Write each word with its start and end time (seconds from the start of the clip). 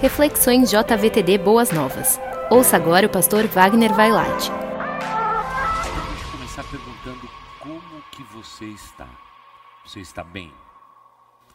Reflexões 0.00 0.70
JVTD 0.70 1.38
Boas 1.38 1.72
Novas. 1.72 2.20
Ouça 2.48 2.76
agora 2.76 3.08
o 3.08 3.10
pastor 3.10 3.48
Wagner 3.48 3.92
Vailate. 3.92 4.48
Vamos 4.48 6.22
começar 6.30 6.62
perguntando 6.62 7.28
como 7.58 8.00
que 8.12 8.22
você 8.32 8.66
está. 8.66 9.08
Você 9.84 9.98
está 9.98 10.22
bem? 10.22 10.52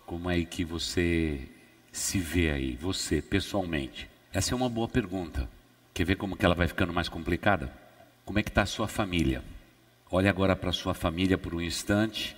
Como 0.06 0.30
é 0.30 0.44
que 0.44 0.66
você 0.66 1.48
se 1.90 2.20
vê 2.20 2.52
aí, 2.52 2.76
você 2.76 3.22
pessoalmente? 3.22 4.10
Essa 4.34 4.54
é 4.54 4.58
uma 4.58 4.68
boa 4.68 4.90
pergunta. 4.90 5.50
Quer 5.94 6.04
ver 6.04 6.18
como 6.18 6.36
que 6.36 6.46
ela 6.46 6.54
vai 6.54 6.68
ficando 6.68 6.92
mais 6.92 7.08
complicada? 7.08 7.72
Como 8.26 8.40
é 8.40 8.44
que 8.44 8.50
está 8.50 8.64
a 8.64 8.66
sua 8.66 8.90
família? 8.90 9.42
Olhe 10.12 10.28
agora 10.28 10.54
para 10.54 10.70
a 10.70 10.74
sua 10.74 10.94
família 10.94 11.38
por 11.38 11.56
um 11.56 11.62
instante 11.62 12.36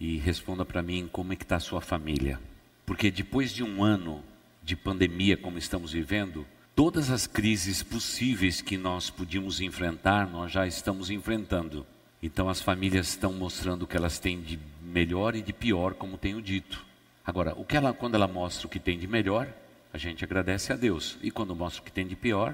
e 0.00 0.16
responda 0.16 0.64
para 0.64 0.80
mim 0.80 1.06
como 1.12 1.34
é 1.34 1.36
que 1.36 1.44
está 1.44 1.56
a 1.56 1.60
sua 1.60 1.82
família. 1.82 2.40
Porque 2.86 3.10
depois 3.10 3.52
de 3.52 3.62
um 3.62 3.84
ano 3.84 4.24
de 4.66 4.74
pandemia 4.74 5.36
como 5.36 5.58
estamos 5.58 5.92
vivendo, 5.92 6.44
todas 6.74 7.08
as 7.08 7.24
crises 7.24 7.84
possíveis 7.84 8.60
que 8.60 8.76
nós 8.76 9.08
podíamos 9.08 9.60
enfrentar, 9.60 10.28
nós 10.28 10.50
já 10.50 10.66
estamos 10.66 11.08
enfrentando. 11.08 11.86
Então 12.20 12.48
as 12.48 12.60
famílias 12.60 13.06
estão 13.06 13.32
mostrando 13.32 13.82
o 13.82 13.86
que 13.86 13.96
elas 13.96 14.18
têm 14.18 14.40
de 14.40 14.58
melhor 14.82 15.36
e 15.36 15.40
de 15.40 15.52
pior, 15.52 15.94
como 15.94 16.18
tenho 16.18 16.42
dito. 16.42 16.84
Agora, 17.24 17.54
o 17.56 17.64
que 17.64 17.76
ela, 17.76 17.92
quando 17.92 18.16
ela 18.16 18.26
mostra 18.26 18.66
o 18.66 18.70
que 18.70 18.80
tem 18.80 18.98
de 18.98 19.06
melhor, 19.06 19.48
a 19.92 19.98
gente 19.98 20.24
agradece 20.24 20.72
a 20.72 20.76
Deus. 20.76 21.16
E 21.22 21.30
quando 21.30 21.54
mostra 21.54 21.80
o 21.80 21.84
que 21.84 21.92
tem 21.92 22.06
de 22.06 22.16
pior, 22.16 22.52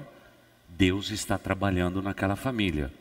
Deus 0.69 1.09
está 1.09 1.39
trabalhando 1.39 1.99
naquela 1.99 2.35
família. 2.35 2.93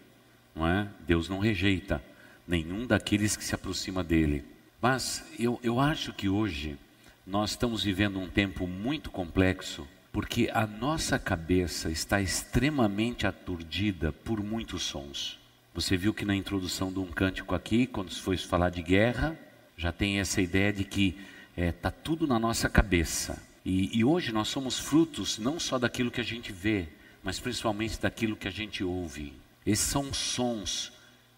Não 0.56 0.66
é? 0.66 0.88
Deus 1.06 1.28
não 1.28 1.38
rejeita 1.38 2.02
nenhum 2.48 2.86
daqueles 2.86 3.36
que 3.36 3.44
se 3.44 3.54
aproxima 3.54 4.02
dele. 4.02 4.42
Mas 4.80 5.22
eu, 5.38 5.60
eu 5.62 5.78
acho 5.78 6.14
que 6.14 6.30
hoje 6.30 6.78
nós 7.26 7.50
estamos 7.50 7.84
vivendo 7.84 8.18
um 8.18 8.28
tempo 8.28 8.66
muito 8.66 9.10
complexo, 9.10 9.86
porque 10.12 10.50
a 10.52 10.66
nossa 10.66 11.18
cabeça 11.18 11.88
está 11.88 12.20
extremamente 12.20 13.26
aturdida 13.26 14.12
por 14.12 14.42
muitos 14.42 14.82
sons. 14.82 15.38
Você 15.72 15.96
viu 15.96 16.12
que 16.12 16.24
na 16.24 16.34
introdução 16.34 16.92
de 16.92 16.98
um 16.98 17.06
cântico 17.06 17.54
aqui, 17.54 17.86
quando 17.86 18.10
se 18.10 18.20
foi 18.20 18.36
falar 18.36 18.70
de 18.70 18.82
guerra, 18.82 19.38
já 19.76 19.92
tem 19.92 20.18
essa 20.18 20.40
ideia 20.40 20.72
de 20.72 20.84
que 20.84 21.16
está 21.56 21.62
é, 21.62 21.72
tá 21.72 21.90
tudo 21.90 22.26
na 22.26 22.38
nossa 22.38 22.68
cabeça. 22.68 23.40
E, 23.64 23.96
e 23.96 24.04
hoje 24.04 24.32
nós 24.32 24.48
somos 24.48 24.78
frutos 24.78 25.38
não 25.38 25.60
só 25.60 25.78
daquilo 25.78 26.10
que 26.10 26.20
a 26.20 26.24
gente 26.24 26.52
vê, 26.52 26.88
mas 27.22 27.38
principalmente 27.38 28.00
daquilo 28.00 28.36
que 28.36 28.48
a 28.48 28.50
gente 28.50 28.82
ouve. 28.82 29.32
Esses 29.64 29.86
são 29.86 30.12
sons 30.12 30.92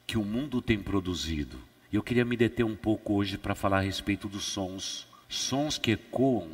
que 0.07 0.17
o 0.17 0.25
mundo 0.25 0.63
tem 0.63 0.79
produzido. 0.79 1.61
E 1.93 1.97
eu 1.97 2.03
queria 2.03 2.25
me 2.25 2.37
deter 2.37 2.65
um 2.65 2.75
pouco 2.75 3.13
hoje 3.15 3.37
para 3.37 3.55
falar 3.55 3.79
a 3.79 3.83
respeito 3.83 4.29
dos 4.29 4.45
sons 4.45 5.07
sons 5.29 5.79
que 5.79 5.93
ecoam 5.93 6.51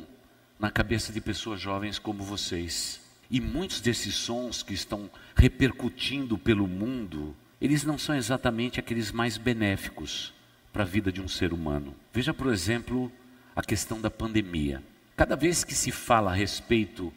na 0.59 0.69
cabeça 0.69 1.11
de 1.11 1.19
pessoas 1.19 1.59
jovens 1.59 1.97
como 1.97 2.23
vocês. 2.23 3.01
E 3.29 3.39
muitos 3.39 3.81
desses 3.81 4.13
sons 4.15 4.61
que 4.61 4.73
estão 4.73 5.09
repercutindo 5.35 6.37
pelo 6.37 6.67
mundo, 6.67 7.35
eles 7.59 7.83
não 7.83 7.97
são 7.97 8.15
exatamente 8.15 8.79
aqueles 8.79 9.11
mais 9.11 9.37
benéficos 9.37 10.33
para 10.71 10.83
a 10.83 10.85
vida 10.85 11.11
de 11.11 11.21
um 11.21 11.27
ser 11.27 11.53
humano. 11.53 11.95
Veja, 12.13 12.33
por 12.33 12.51
exemplo, 12.51 13.11
a 13.55 13.61
questão 13.61 13.99
da 13.99 14.09
pandemia. 14.09 14.83
Cada 15.15 15.35
vez 15.35 15.63
que 15.63 15.73
se 15.73 15.91
fala 15.91 16.31
a 16.31 16.35
respeito 16.35 17.13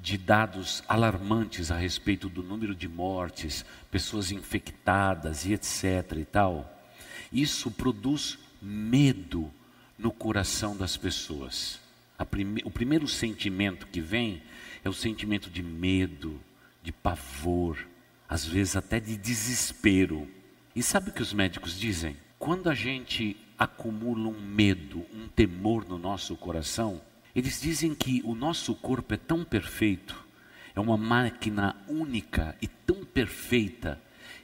de 0.00 0.16
dados 0.16 0.82
alarmantes 0.88 1.70
a 1.70 1.76
respeito 1.76 2.28
do 2.28 2.42
número 2.42 2.74
de 2.74 2.88
mortes, 2.88 3.64
pessoas 3.90 4.32
infectadas 4.32 5.44
e 5.44 5.52
etc 5.52 6.16
e 6.16 6.24
tal, 6.24 6.88
isso 7.32 7.70
produz 7.70 8.38
medo 8.62 9.52
no 10.00 10.10
coração 10.10 10.76
das 10.76 10.96
pessoas. 10.96 11.78
Prime... 12.30 12.62
o 12.64 12.70
primeiro 12.70 13.06
sentimento 13.06 13.86
que 13.86 14.00
vem 14.00 14.42
é 14.84 14.88
o 14.88 14.92
sentimento 14.94 15.50
de 15.50 15.62
medo, 15.62 16.40
de 16.82 16.90
pavor, 16.90 17.78
às 18.28 18.44
vezes 18.44 18.76
até 18.76 18.98
de 18.98 19.16
desespero. 19.16 20.28
E 20.74 20.82
sabe 20.82 21.10
o 21.10 21.12
que 21.12 21.22
os 21.22 21.32
médicos 21.32 21.78
dizem? 21.78 22.16
Quando 22.38 22.70
a 22.70 22.74
gente 22.74 23.36
acumula 23.58 24.28
um 24.28 24.40
medo, 24.40 25.04
um 25.12 25.28
temor 25.28 25.86
no 25.86 25.98
nosso 25.98 26.34
coração, 26.36 27.00
eles 27.36 27.60
dizem 27.60 27.94
que 27.94 28.22
o 28.24 28.34
nosso 28.34 28.74
corpo 28.74 29.12
é 29.14 29.16
tão 29.16 29.44
perfeito, 29.44 30.24
é 30.74 30.80
uma 30.80 30.96
máquina 30.96 31.76
única 31.86 32.56
e 32.62 32.66
tão 32.66 33.04
perfeita, 33.04 34.00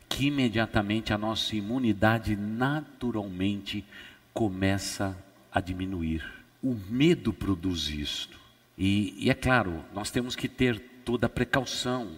que 0.08 0.26
imediatamente 0.26 1.12
a 1.12 1.18
nossa 1.18 1.56
imunidade 1.56 2.36
naturalmente 2.36 3.84
começa 4.32 5.16
a 5.56 5.60
diminuir. 5.60 6.22
O 6.62 6.74
medo 6.90 7.32
produz 7.32 7.88
isto. 7.88 8.38
E, 8.76 9.14
e 9.16 9.30
é 9.30 9.34
claro, 9.34 9.82
nós 9.94 10.10
temos 10.10 10.36
que 10.36 10.48
ter 10.48 10.78
toda 11.02 11.24
a 11.24 11.30
precaução, 11.30 12.10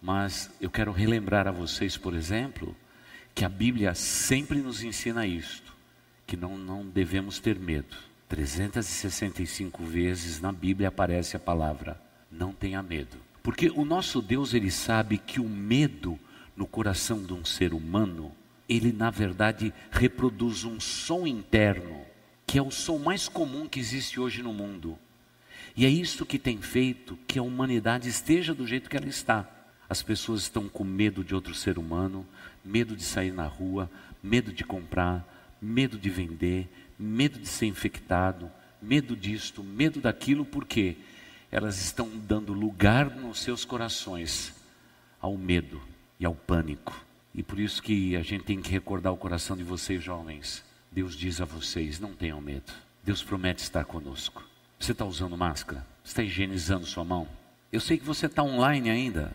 mas 0.00 0.50
eu 0.58 0.70
quero 0.70 0.90
relembrar 0.90 1.46
a 1.46 1.52
vocês, 1.52 1.98
por 1.98 2.14
exemplo, 2.14 2.74
que 3.34 3.44
a 3.44 3.48
Bíblia 3.50 3.94
sempre 3.94 4.62
nos 4.62 4.82
ensina 4.82 5.26
isto, 5.26 5.76
que 6.26 6.34
não, 6.34 6.56
não 6.56 6.82
devemos 6.82 7.38
ter 7.38 7.58
medo. 7.58 7.94
365 8.26 9.84
vezes 9.84 10.40
na 10.40 10.50
Bíblia 10.50 10.88
aparece 10.88 11.36
a 11.36 11.40
palavra 11.40 12.00
não 12.30 12.54
tenha 12.54 12.82
medo. 12.82 13.18
Porque 13.42 13.70
o 13.70 13.84
nosso 13.84 14.22
Deus, 14.22 14.54
ele 14.54 14.70
sabe 14.70 15.18
que 15.18 15.40
o 15.40 15.48
medo 15.48 16.18
no 16.56 16.66
coração 16.66 17.22
de 17.22 17.34
um 17.34 17.44
ser 17.44 17.74
humano, 17.74 18.32
ele 18.66 18.92
na 18.92 19.10
verdade 19.10 19.74
reproduz 19.90 20.64
um 20.64 20.80
som 20.80 21.26
interno 21.26 22.07
que 22.48 22.56
é 22.56 22.62
o 22.62 22.70
som 22.70 22.96
mais 22.98 23.28
comum 23.28 23.68
que 23.68 23.78
existe 23.78 24.18
hoje 24.18 24.42
no 24.42 24.54
mundo. 24.54 24.98
E 25.76 25.84
é 25.84 25.88
isso 25.90 26.24
que 26.24 26.38
tem 26.38 26.62
feito 26.62 27.18
que 27.28 27.38
a 27.38 27.42
humanidade 27.42 28.08
esteja 28.08 28.54
do 28.54 28.66
jeito 28.66 28.88
que 28.88 28.96
ela 28.96 29.06
está. 29.06 29.46
As 29.86 30.02
pessoas 30.02 30.42
estão 30.44 30.66
com 30.66 30.82
medo 30.82 31.22
de 31.22 31.34
outro 31.34 31.54
ser 31.54 31.78
humano, 31.78 32.26
medo 32.64 32.96
de 32.96 33.04
sair 33.04 33.32
na 33.32 33.46
rua, 33.46 33.90
medo 34.22 34.50
de 34.50 34.64
comprar, 34.64 35.28
medo 35.60 35.98
de 35.98 36.08
vender, 36.08 36.66
medo 36.98 37.38
de 37.38 37.46
ser 37.46 37.66
infectado, 37.66 38.50
medo 38.80 39.14
disto, 39.14 39.62
medo 39.62 40.00
daquilo, 40.00 40.42
porque 40.42 40.96
elas 41.52 41.78
estão 41.78 42.08
dando 42.08 42.54
lugar 42.54 43.14
nos 43.14 43.40
seus 43.40 43.62
corações 43.62 44.54
ao 45.20 45.36
medo 45.36 45.82
e 46.18 46.24
ao 46.24 46.34
pânico. 46.34 46.98
E 47.34 47.42
por 47.42 47.58
isso 47.58 47.82
que 47.82 48.16
a 48.16 48.22
gente 48.22 48.44
tem 48.44 48.62
que 48.62 48.70
recordar 48.70 49.12
o 49.12 49.18
coração 49.18 49.54
de 49.54 49.62
vocês, 49.62 50.02
jovens. 50.02 50.66
Deus 50.90 51.16
diz 51.16 51.40
a 51.40 51.44
vocês: 51.44 52.00
não 52.00 52.14
tenham 52.14 52.40
medo. 52.40 52.72
Deus 53.02 53.22
promete 53.22 53.62
estar 53.62 53.84
conosco. 53.84 54.44
Você 54.78 54.92
está 54.92 55.04
usando 55.04 55.36
máscara? 55.36 55.86
Está 56.04 56.22
higienizando 56.22 56.86
sua 56.86 57.04
mão? 57.04 57.28
Eu 57.72 57.80
sei 57.80 57.98
que 57.98 58.04
você 58.04 58.26
está 58.26 58.42
online 58.42 58.90
ainda. 58.90 59.34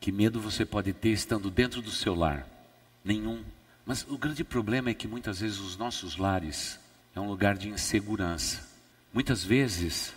Que 0.00 0.10
medo 0.10 0.40
você 0.40 0.64
pode 0.64 0.92
ter 0.92 1.10
estando 1.10 1.50
dentro 1.50 1.80
do 1.80 1.90
seu 1.90 2.14
lar? 2.14 2.46
Nenhum. 3.04 3.42
Mas 3.84 4.06
o 4.08 4.16
grande 4.16 4.44
problema 4.44 4.90
é 4.90 4.94
que 4.94 5.08
muitas 5.08 5.40
vezes 5.40 5.58
os 5.58 5.76
nossos 5.76 6.16
lares 6.16 6.78
é 7.14 7.20
um 7.20 7.28
lugar 7.28 7.56
de 7.56 7.68
insegurança. 7.68 8.66
Muitas 9.12 9.44
vezes, 9.44 10.14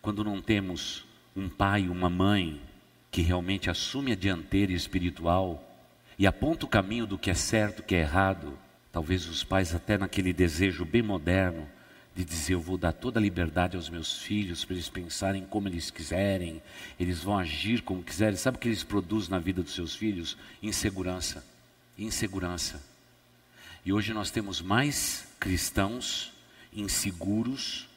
quando 0.00 0.22
não 0.22 0.40
temos 0.40 1.04
um 1.34 1.48
pai, 1.48 1.88
uma 1.88 2.08
mãe 2.08 2.60
que 3.10 3.22
realmente 3.22 3.68
assume 3.68 4.12
a 4.12 4.16
dianteira 4.16 4.72
espiritual 4.72 5.62
e 6.18 6.26
aponta 6.26 6.64
o 6.64 6.68
caminho 6.68 7.06
do 7.06 7.18
que 7.18 7.30
é 7.30 7.34
certo, 7.34 7.82
que 7.82 7.94
é 7.94 8.00
errado, 8.00 8.56
Talvez 8.92 9.26
os 9.26 9.42
pais, 9.42 9.74
até 9.74 9.96
naquele 9.96 10.34
desejo 10.34 10.84
bem 10.84 11.00
moderno, 11.00 11.66
de 12.14 12.24
dizer: 12.24 12.52
Eu 12.52 12.60
vou 12.60 12.76
dar 12.76 12.92
toda 12.92 13.18
a 13.18 13.22
liberdade 13.22 13.74
aos 13.74 13.88
meus 13.88 14.20
filhos 14.20 14.66
para 14.66 14.74
eles 14.74 14.90
pensarem 14.90 15.46
como 15.46 15.66
eles 15.66 15.90
quiserem, 15.90 16.62
eles 17.00 17.22
vão 17.22 17.38
agir 17.38 17.80
como 17.80 18.02
quiserem. 18.02 18.36
Sabe 18.36 18.58
o 18.58 18.60
que 18.60 18.68
eles 18.68 18.84
produzem 18.84 19.30
na 19.30 19.38
vida 19.38 19.62
dos 19.62 19.74
seus 19.74 19.94
filhos? 19.94 20.36
Insegurança. 20.62 21.42
Insegurança. 21.98 22.82
E 23.82 23.92
hoje 23.94 24.12
nós 24.12 24.30
temos 24.30 24.60
mais 24.60 25.26
cristãos 25.40 26.30
inseguros, 26.70 27.88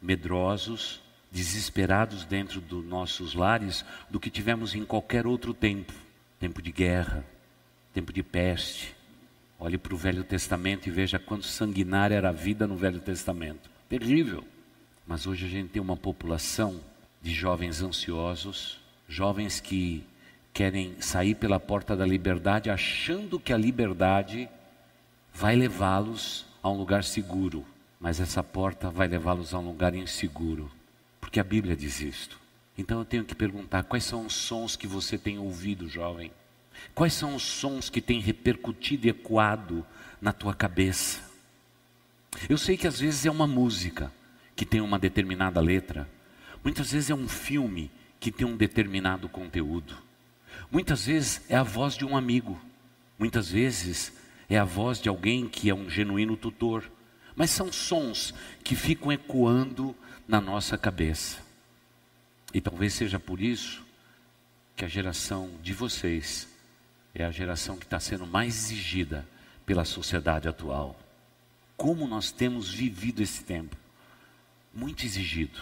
medrosos, 0.00 1.00
desesperados 1.30 2.24
dentro 2.24 2.60
dos 2.60 2.84
nossos 2.84 3.34
lares 3.34 3.84
do 4.08 4.18
que 4.18 4.30
tivemos 4.30 4.74
em 4.74 4.84
qualquer 4.84 5.26
outro 5.26 5.52
tempo 5.52 5.92
tempo 6.40 6.62
de 6.62 6.72
guerra, 6.72 7.22
tempo 7.92 8.14
de 8.14 8.22
peste 8.22 8.96
Olhe 9.62 9.76
para 9.76 9.92
o 9.92 9.96
Velho 9.96 10.24
Testamento 10.24 10.86
e 10.88 10.90
veja 10.90 11.18
quanto 11.18 11.44
sanguinária 11.44 12.14
era 12.14 12.30
a 12.30 12.32
vida 12.32 12.66
no 12.66 12.76
Velho 12.76 12.98
Testamento. 12.98 13.70
Terrível. 13.90 14.42
Mas 15.06 15.26
hoje 15.26 15.44
a 15.44 15.48
gente 15.50 15.68
tem 15.68 15.82
uma 15.82 15.98
população 15.98 16.80
de 17.20 17.30
jovens 17.30 17.82
ansiosos, 17.82 18.80
jovens 19.06 19.60
que 19.60 20.02
querem 20.54 20.98
sair 21.02 21.34
pela 21.34 21.60
porta 21.60 21.94
da 21.94 22.06
liberdade 22.06 22.70
achando 22.70 23.38
que 23.38 23.52
a 23.52 23.58
liberdade 23.58 24.48
vai 25.34 25.54
levá-los 25.54 26.46
a 26.62 26.70
um 26.70 26.78
lugar 26.78 27.04
seguro, 27.04 27.62
mas 28.00 28.18
essa 28.18 28.42
porta 28.42 28.90
vai 28.90 29.08
levá-los 29.08 29.52
a 29.52 29.58
um 29.58 29.66
lugar 29.66 29.94
inseguro, 29.94 30.70
porque 31.20 31.38
a 31.38 31.44
Bíblia 31.44 31.76
diz 31.76 32.00
isto. 32.00 32.40
Então 32.78 32.98
eu 32.98 33.04
tenho 33.04 33.24
que 33.26 33.34
perguntar: 33.34 33.82
quais 33.84 34.04
são 34.04 34.24
os 34.24 34.32
sons 34.34 34.74
que 34.74 34.86
você 34.86 35.18
tem 35.18 35.38
ouvido, 35.38 35.86
jovem? 35.86 36.32
Quais 36.94 37.12
são 37.12 37.34
os 37.34 37.42
sons 37.42 37.88
que 37.88 38.00
têm 38.00 38.20
repercutido 38.20 39.06
e 39.06 39.10
ecoado 39.10 39.84
na 40.20 40.32
tua 40.32 40.54
cabeça? 40.54 41.20
Eu 42.48 42.58
sei 42.58 42.76
que 42.76 42.86
às 42.86 43.00
vezes 43.00 43.26
é 43.26 43.30
uma 43.30 43.46
música 43.46 44.12
que 44.54 44.64
tem 44.64 44.80
uma 44.80 44.98
determinada 44.98 45.60
letra, 45.60 46.08
Muitas 46.62 46.92
vezes 46.92 47.10
é 47.10 47.14
um 47.14 47.28
filme 47.28 47.90
que 48.18 48.30
tem 48.30 48.46
um 48.46 48.56
determinado 48.56 49.28
conteúdo. 49.28 49.96
Muitas 50.70 51.06
vezes 51.06 51.40
é 51.48 51.56
a 51.56 51.62
voz 51.62 51.94
de 51.94 52.04
um 52.04 52.16
amigo. 52.16 52.60
Muitas 53.18 53.50
vezes 53.50 54.12
é 54.48 54.58
a 54.58 54.64
voz 54.64 55.00
de 55.00 55.08
alguém 55.08 55.48
que 55.48 55.70
é 55.70 55.74
um 55.74 55.88
genuíno 55.88 56.36
tutor. 56.36 56.90
Mas 57.34 57.50
são 57.50 57.72
sons 57.72 58.34
que 58.62 58.76
ficam 58.76 59.10
ecoando 59.10 59.96
na 60.28 60.40
nossa 60.40 60.76
cabeça. 60.76 61.38
E 62.52 62.60
talvez 62.60 62.92
seja 62.92 63.18
por 63.18 63.40
isso 63.40 63.82
que 64.76 64.84
a 64.84 64.88
geração 64.88 65.50
de 65.62 65.72
vocês 65.72 66.46
é 67.14 67.24
a 67.24 67.30
geração 67.30 67.76
que 67.76 67.84
está 67.84 67.98
sendo 67.98 68.26
mais 68.26 68.54
exigida 68.54 69.26
pela 69.66 69.84
sociedade 69.84 70.48
atual. 70.48 70.98
Como 71.76 72.06
nós 72.06 72.30
temos 72.30 72.72
vivido 72.72 73.22
esse 73.22 73.44
tempo? 73.44 73.76
Muito 74.74 75.04
exigido. 75.04 75.60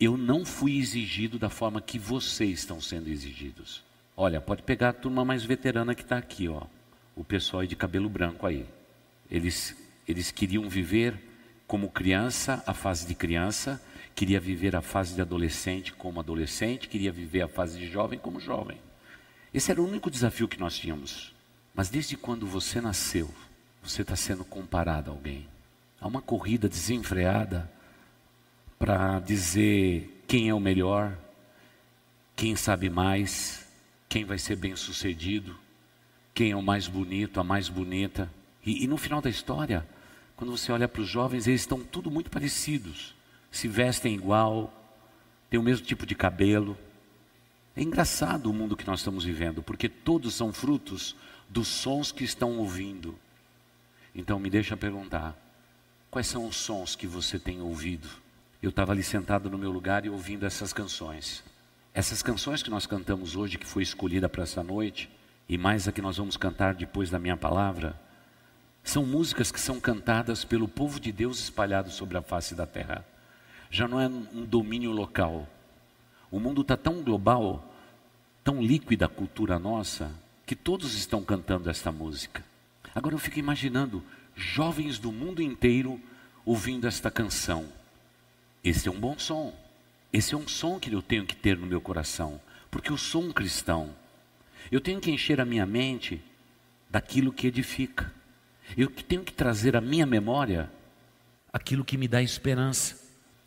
Eu 0.00 0.16
não 0.16 0.44
fui 0.44 0.78
exigido 0.78 1.38
da 1.38 1.48
forma 1.48 1.80
que 1.80 1.98
vocês 1.98 2.60
estão 2.60 2.80
sendo 2.80 3.08
exigidos. 3.08 3.84
Olha, 4.16 4.40
pode 4.40 4.62
pegar 4.62 4.90
a 4.90 4.92
turma 4.92 5.24
mais 5.24 5.44
veterana 5.44 5.94
que 5.94 6.02
está 6.02 6.18
aqui, 6.18 6.48
ó. 6.48 6.62
O 7.14 7.22
pessoal 7.22 7.64
de 7.64 7.76
cabelo 7.76 8.08
branco 8.08 8.46
aí. 8.46 8.66
Eles, 9.30 9.76
eles 10.08 10.30
queriam 10.30 10.68
viver 10.68 11.18
como 11.66 11.88
criança, 11.88 12.62
a 12.66 12.74
fase 12.74 13.06
de 13.06 13.14
criança, 13.14 13.80
queria 14.14 14.40
viver 14.40 14.76
a 14.76 14.82
fase 14.82 15.14
de 15.14 15.20
adolescente 15.20 15.92
como 15.92 16.20
adolescente, 16.20 16.88
queria 16.88 17.12
viver 17.12 17.42
a 17.42 17.48
fase 17.48 17.78
de 17.78 17.86
jovem 17.86 18.18
como 18.18 18.40
jovem. 18.40 18.78
Esse 19.52 19.70
era 19.70 19.80
o 19.80 19.86
único 19.86 20.10
desafio 20.10 20.48
que 20.48 20.58
nós 20.58 20.76
tínhamos. 20.76 21.34
Mas 21.74 21.88
desde 21.88 22.16
quando 22.16 22.46
você 22.46 22.80
nasceu, 22.80 23.32
você 23.82 24.02
está 24.02 24.16
sendo 24.16 24.44
comparado 24.44 25.10
a 25.10 25.14
alguém. 25.14 25.48
Há 26.00 26.06
uma 26.06 26.22
corrida 26.22 26.68
desenfreada 26.68 27.70
para 28.78 29.20
dizer 29.20 30.22
quem 30.26 30.48
é 30.48 30.54
o 30.54 30.60
melhor, 30.60 31.16
quem 32.34 32.56
sabe 32.56 32.90
mais, 32.90 33.66
quem 34.08 34.24
vai 34.24 34.38
ser 34.38 34.56
bem 34.56 34.74
sucedido, 34.74 35.56
quem 36.34 36.50
é 36.50 36.56
o 36.56 36.62
mais 36.62 36.88
bonito, 36.88 37.38
a 37.38 37.44
mais 37.44 37.68
bonita. 37.68 38.30
E, 38.64 38.84
e 38.84 38.86
no 38.86 38.96
final 38.96 39.20
da 39.20 39.30
história, 39.30 39.86
quando 40.36 40.50
você 40.50 40.72
olha 40.72 40.88
para 40.88 41.02
os 41.02 41.08
jovens, 41.08 41.46
eles 41.46 41.60
estão 41.60 41.80
tudo 41.80 42.10
muito 42.10 42.30
parecidos. 42.30 43.14
Se 43.50 43.68
vestem 43.68 44.14
igual, 44.14 44.72
têm 45.48 45.60
o 45.60 45.62
mesmo 45.62 45.86
tipo 45.86 46.04
de 46.04 46.14
cabelo. 46.14 46.76
É 47.76 47.82
engraçado 47.82 48.50
o 48.50 48.52
mundo 48.52 48.76
que 48.76 48.86
nós 48.86 49.00
estamos 49.00 49.24
vivendo, 49.24 49.62
porque 49.62 49.88
todos 49.88 50.34
são 50.34 50.52
frutos 50.52 51.16
dos 51.48 51.68
sons 51.68 52.12
que 52.12 52.24
estão 52.24 52.58
ouvindo. 52.58 53.18
Então 54.14 54.38
me 54.38 54.50
deixa 54.50 54.76
perguntar: 54.76 55.36
quais 56.10 56.26
são 56.26 56.46
os 56.46 56.56
sons 56.56 56.94
que 56.94 57.06
você 57.06 57.38
tem 57.38 57.60
ouvido? 57.60 58.08
Eu 58.62 58.70
estava 58.70 58.92
ali 58.92 59.02
sentado 59.02 59.50
no 59.50 59.58
meu 59.58 59.70
lugar 59.70 60.04
e 60.04 60.10
ouvindo 60.10 60.46
essas 60.46 60.72
canções. 60.72 61.42
Essas 61.94 62.22
canções 62.22 62.62
que 62.62 62.70
nós 62.70 62.86
cantamos 62.86 63.36
hoje, 63.36 63.58
que 63.58 63.66
foi 63.66 63.82
escolhida 63.82 64.28
para 64.28 64.44
essa 64.44 64.62
noite, 64.62 65.10
e 65.48 65.58
mais 65.58 65.88
a 65.88 65.92
que 65.92 66.00
nós 66.00 66.16
vamos 66.16 66.36
cantar 66.36 66.74
depois 66.74 67.10
da 67.10 67.18
minha 67.18 67.36
palavra, 67.36 68.00
são 68.84 69.04
músicas 69.04 69.50
que 69.50 69.60
são 69.60 69.80
cantadas 69.80 70.44
pelo 70.44 70.68
povo 70.68 70.98
de 70.98 71.12
Deus 71.12 71.38
espalhado 71.38 71.90
sobre 71.90 72.16
a 72.16 72.22
face 72.22 72.54
da 72.54 72.66
terra. 72.66 73.04
Já 73.70 73.86
não 73.86 74.00
é 74.00 74.06
um 74.06 74.44
domínio 74.44 74.90
local. 74.90 75.48
O 76.32 76.40
mundo 76.40 76.62
está 76.62 76.78
tão 76.78 77.02
global, 77.02 77.62
tão 78.42 78.62
líquida 78.62 79.04
a 79.04 79.08
cultura 79.08 79.58
nossa, 79.58 80.10
que 80.46 80.56
todos 80.56 80.94
estão 80.94 81.22
cantando 81.22 81.68
esta 81.68 81.92
música. 81.92 82.42
Agora 82.94 83.14
eu 83.14 83.18
fico 83.18 83.38
imaginando 83.38 84.02
jovens 84.34 84.98
do 84.98 85.12
mundo 85.12 85.42
inteiro 85.42 86.00
ouvindo 86.42 86.86
esta 86.86 87.10
canção. 87.10 87.68
Esse 88.64 88.88
é 88.88 88.90
um 88.90 88.98
bom 88.98 89.18
som. 89.18 89.54
Esse 90.10 90.34
é 90.34 90.36
um 90.36 90.48
som 90.48 90.80
que 90.80 90.90
eu 90.90 91.02
tenho 91.02 91.26
que 91.26 91.36
ter 91.36 91.58
no 91.58 91.66
meu 91.66 91.82
coração, 91.82 92.40
porque 92.70 92.90
eu 92.90 92.96
sou 92.96 93.22
um 93.22 93.32
cristão. 93.32 93.94
Eu 94.70 94.80
tenho 94.80 95.00
que 95.00 95.10
encher 95.10 95.38
a 95.38 95.44
minha 95.44 95.66
mente 95.66 96.22
daquilo 96.88 97.30
que 97.30 97.46
edifica. 97.46 98.10
Eu 98.74 98.88
tenho 98.88 99.22
que 99.22 99.34
trazer 99.34 99.76
à 99.76 99.82
minha 99.82 100.06
memória 100.06 100.70
aquilo 101.52 101.84
que 101.84 101.98
me 101.98 102.08
dá 102.08 102.22
esperança. 102.22 103.01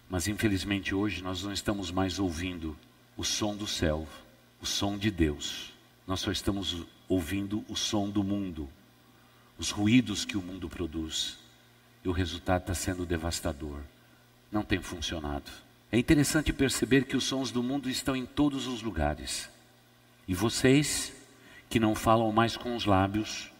Mas 0.10 0.28
infelizmente 0.28 0.94
hoje 0.94 1.24
nós 1.24 1.44
não 1.44 1.52
estamos 1.52 1.92
mais 1.92 2.20
ouvindo 2.20 2.78
o 3.18 3.24
som 3.24 3.56
do 3.56 3.68
céu, 3.68 4.08
o 4.62 4.66
som 4.66 4.98
de 4.98 5.10
Deus. 5.10 5.74
Nós 6.06 6.20
só 6.20 6.32
estamos 6.32 6.86
ouvindo 7.08 7.66
o 7.68 7.76
som 7.76 8.10
do 8.10 8.24
mundo, 8.24 8.70
os 9.58 9.72
ruídos 9.72 10.26
que 10.26 10.38
o 10.38 10.42
mundo 10.42 10.70
produz. 10.70 11.38
E 12.04 12.08
o 12.08 12.12
resultado 12.12 12.62
está 12.62 12.74
sendo 12.74 13.06
devastador 13.06 13.80
não 14.56 14.64
tem 14.64 14.82
funcionado. 14.82 15.52
É 15.92 15.98
interessante 15.98 16.54
perceber 16.54 17.06
que 17.06 17.18
os 17.18 17.26
sons 17.26 17.52
do 17.52 17.62
mundo 17.62 17.90
estão 17.90 18.16
em 18.16 18.26
todos 18.26 18.68
os 18.68 18.82
lugares. 18.82 19.50
E 20.28 20.34
vocês 20.34 21.14
que 21.70 21.80
não 21.80 21.94
falam 21.94 22.32
mais 22.32 22.56
com 22.56 22.76
os 22.76 22.86
lábios, 22.86 23.52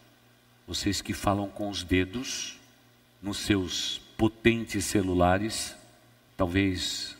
vocês 0.66 1.02
que 1.02 1.12
falam 1.12 1.48
com 1.48 1.68
os 1.68 1.84
dedos, 1.84 2.58
nos 3.22 3.38
seus 3.38 4.00
potentes 4.16 4.84
celulares, 4.86 5.76
talvez 6.36 7.16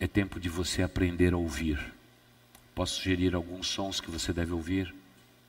é 0.00 0.06
tempo 0.06 0.40
de 0.40 0.48
você 0.48 0.82
aprender 0.82 1.32
a 1.34 1.36
ouvir. 1.36 1.92
Posso 2.74 2.96
sugerir 2.96 3.34
alguns 3.34 3.68
sons 3.68 4.00
que 4.00 4.10
você 4.10 4.32
deve 4.32 4.52
ouvir? 4.52 4.94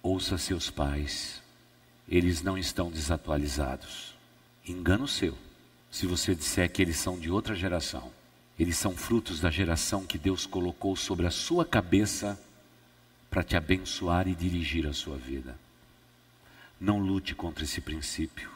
Ouça 0.03 0.37
seus 0.37 0.69
pais, 0.69 1.41
eles 2.07 2.41
não 2.41 2.57
estão 2.57 2.91
desatualizados. 2.91 4.15
Engano 4.67 5.07
seu 5.07 5.35
se 5.89 6.05
você 6.05 6.35
disser 6.35 6.71
que 6.71 6.81
eles 6.81 6.97
são 6.97 7.17
de 7.17 7.31
outra 7.31 7.55
geração. 7.55 8.11
Eles 8.59 8.77
são 8.77 8.95
frutos 8.95 9.39
da 9.39 9.49
geração 9.49 10.05
que 10.05 10.17
Deus 10.17 10.45
colocou 10.45 10.95
sobre 10.95 11.25
a 11.25 11.31
sua 11.31 11.65
cabeça 11.65 12.39
para 13.29 13.43
te 13.43 13.55
abençoar 13.57 14.27
e 14.27 14.35
dirigir 14.35 14.87
a 14.87 14.93
sua 14.93 15.17
vida. 15.17 15.57
Não 16.79 16.99
lute 16.99 17.35
contra 17.35 17.63
esse 17.63 17.81
princípio. 17.81 18.49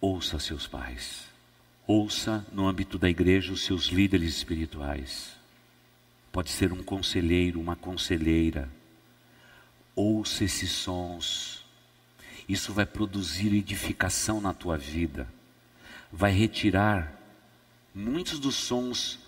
Ouça 0.00 0.38
seus 0.38 0.66
pais. 0.66 1.25
Ouça 1.86 2.44
no 2.52 2.66
âmbito 2.66 2.98
da 2.98 3.08
igreja 3.08 3.52
os 3.52 3.64
seus 3.64 3.86
líderes 3.86 4.36
espirituais. 4.36 5.36
Pode 6.32 6.50
ser 6.50 6.72
um 6.72 6.82
conselheiro, 6.82 7.60
uma 7.60 7.76
conselheira. 7.76 8.68
Ouça 9.94 10.44
esses 10.44 10.70
sons. 10.70 11.64
Isso 12.48 12.72
vai 12.72 12.86
produzir 12.86 13.54
edificação 13.54 14.40
na 14.40 14.52
tua 14.52 14.76
vida 14.76 15.28
vai 16.12 16.32
retirar 16.32 17.12
muitos 17.94 18.38
dos 18.38 18.54
sons 18.54 19.18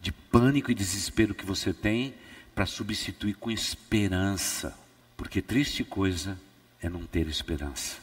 de 0.00 0.12
pânico 0.12 0.70
e 0.70 0.74
desespero 0.74 1.34
que 1.34 1.46
você 1.46 1.72
tem 1.72 2.14
para 2.54 2.66
substituir 2.66 3.34
com 3.34 3.50
esperança. 3.50 4.76
Porque 5.16 5.40
triste 5.40 5.84
coisa 5.84 6.38
é 6.80 6.88
não 6.88 7.04
ter 7.04 7.26
esperança. 7.26 7.96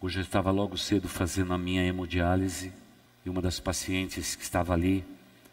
Hoje 0.00 0.18
eu 0.18 0.22
estava 0.22 0.50
logo 0.50 0.76
cedo 0.76 1.08
fazendo 1.08 1.52
a 1.52 1.58
minha 1.58 1.84
hemodiálise 1.84 2.72
e 3.24 3.30
uma 3.30 3.40
das 3.40 3.60
pacientes 3.60 4.34
que 4.34 4.42
estava 4.42 4.72
ali 4.72 5.04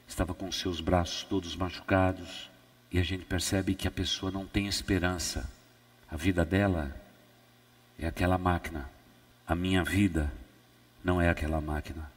estava 0.08 0.34
com 0.34 0.52
seus 0.52 0.82
braços 0.82 1.24
todos 1.24 1.56
machucados 1.56 2.50
e 2.92 2.98
a 2.98 3.04
gente 3.04 3.26
percebe 3.26 3.76
que 3.76 3.88
a 3.88 3.92
pessoa 3.92 4.32
não 4.32 4.46
tem 4.46 4.68
esperança. 4.68 5.50
A 6.10 6.18
vida 6.18 6.44
dela 6.44 6.96
é 7.98 8.08
aquela 8.08 8.38
máquina. 8.38 8.90
A 9.46 9.56
minha 9.56 9.84
vida 9.84 10.32
não 11.04 11.22
é 11.22 11.30
aquela 11.30 11.62
máquina. 11.62 12.12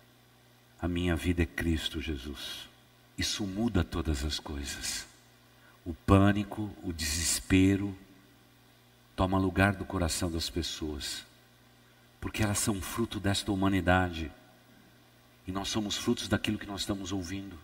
A 0.81 0.89
minha 0.89 1.15
vida 1.15 1.43
é 1.43 1.47
Cristo 1.47 2.01
Jesus. 2.01 2.69
Isso 3.19 3.47
muda 3.47 3.85
todas 3.85 4.25
as 4.25 4.41
coisas. 4.41 5.07
O 5.85 5.93
pânico, 5.93 6.71
o 6.83 6.93
desespero, 6.93 7.95
toma 9.15 9.39
lugar 9.39 9.75
do 9.75 9.85
coração 9.85 10.31
das 10.31 10.49
pessoas, 10.49 11.25
porque 12.21 12.43
elas 12.43 12.59
são 12.59 12.81
fruto 12.81 13.21
desta 13.21 13.53
humanidade 13.53 14.33
e 15.47 15.53
nós 15.53 15.69
somos 15.69 15.97
frutos 15.97 16.29
daquilo 16.29 16.59
que 16.59 16.67
nós 16.67 16.83
estamos 16.83 17.13
ouvindo. 17.13 17.59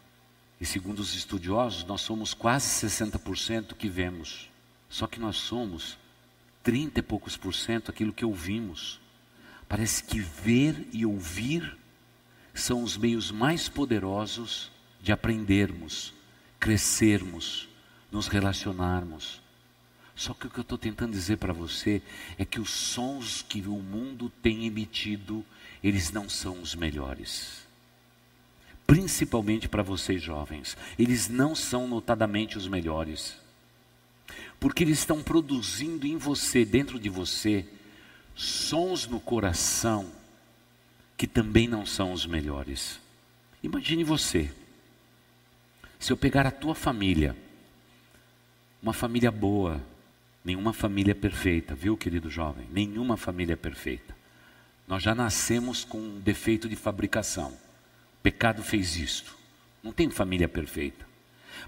E 0.60 0.66
segundo 0.66 0.98
os 0.98 1.14
estudiosos, 1.14 1.84
nós 1.84 2.00
somos 2.00 2.34
quase 2.34 2.86
60% 2.86 3.74
que 3.74 3.88
vemos, 3.88 4.48
só 4.88 5.06
que 5.06 5.20
nós 5.20 5.36
somos 5.36 5.96
30 6.62 6.98
e 6.98 7.02
poucos 7.02 7.36
por 7.36 7.54
cento 7.54 7.90
aquilo 7.90 8.12
que 8.12 8.24
ouvimos. 8.24 9.00
Parece 9.68 10.02
que 10.02 10.18
ver 10.18 10.88
e 10.92 11.06
ouvir 11.06 11.76
são 12.52 12.82
os 12.82 12.96
meios 12.96 13.30
mais 13.30 13.68
poderosos 13.68 14.70
de 15.00 15.12
aprendermos, 15.12 16.12
crescermos, 16.58 17.68
nos 18.10 18.26
relacionarmos. 18.26 19.40
Só 20.16 20.34
que 20.34 20.48
o 20.48 20.50
que 20.50 20.58
eu 20.58 20.62
estou 20.62 20.76
tentando 20.76 21.12
dizer 21.12 21.36
para 21.36 21.52
você 21.52 22.02
é 22.36 22.44
que 22.44 22.58
os 22.58 22.70
sons 22.70 23.42
que 23.42 23.60
o 23.60 23.80
mundo 23.80 24.28
tem 24.42 24.66
emitido, 24.66 25.46
eles 25.84 26.10
não 26.10 26.28
são 26.28 26.60
os 26.60 26.74
melhores. 26.74 27.67
Principalmente 28.88 29.68
para 29.68 29.82
vocês 29.82 30.22
jovens, 30.22 30.74
eles 30.98 31.28
não 31.28 31.54
são 31.54 31.86
notadamente 31.86 32.56
os 32.56 32.66
melhores. 32.66 33.36
Porque 34.58 34.82
eles 34.82 35.00
estão 35.00 35.22
produzindo 35.22 36.06
em 36.06 36.16
você, 36.16 36.64
dentro 36.64 36.98
de 36.98 37.10
você, 37.10 37.68
sons 38.34 39.06
no 39.06 39.20
coração 39.20 40.10
que 41.18 41.26
também 41.26 41.68
não 41.68 41.84
são 41.84 42.14
os 42.14 42.24
melhores. 42.24 42.98
Imagine 43.62 44.04
você, 44.04 44.50
Se 45.98 46.10
eu 46.10 46.16
pegar 46.16 46.46
a 46.46 46.50
tua 46.50 46.74
família, 46.74 47.36
uma 48.80 48.94
família 48.94 49.30
boa, 49.30 49.82
nenhuma 50.42 50.72
família 50.72 51.14
perfeita, 51.14 51.74
viu, 51.74 51.94
querido 51.94 52.30
jovem? 52.30 52.66
Nenhuma 52.72 53.18
família 53.18 53.52
é 53.52 53.56
perfeita. 53.56 54.16
Nós 54.86 55.02
já 55.02 55.14
nascemos 55.14 55.84
com 55.84 55.98
um 55.98 56.20
defeito 56.20 56.68
de 56.68 56.76
fabricação. 56.76 57.67
Pecado 58.28 58.62
fez 58.62 58.94
isto. 58.96 59.34
Não 59.82 59.90
tem 59.90 60.10
família 60.10 60.46
perfeita. 60.46 61.02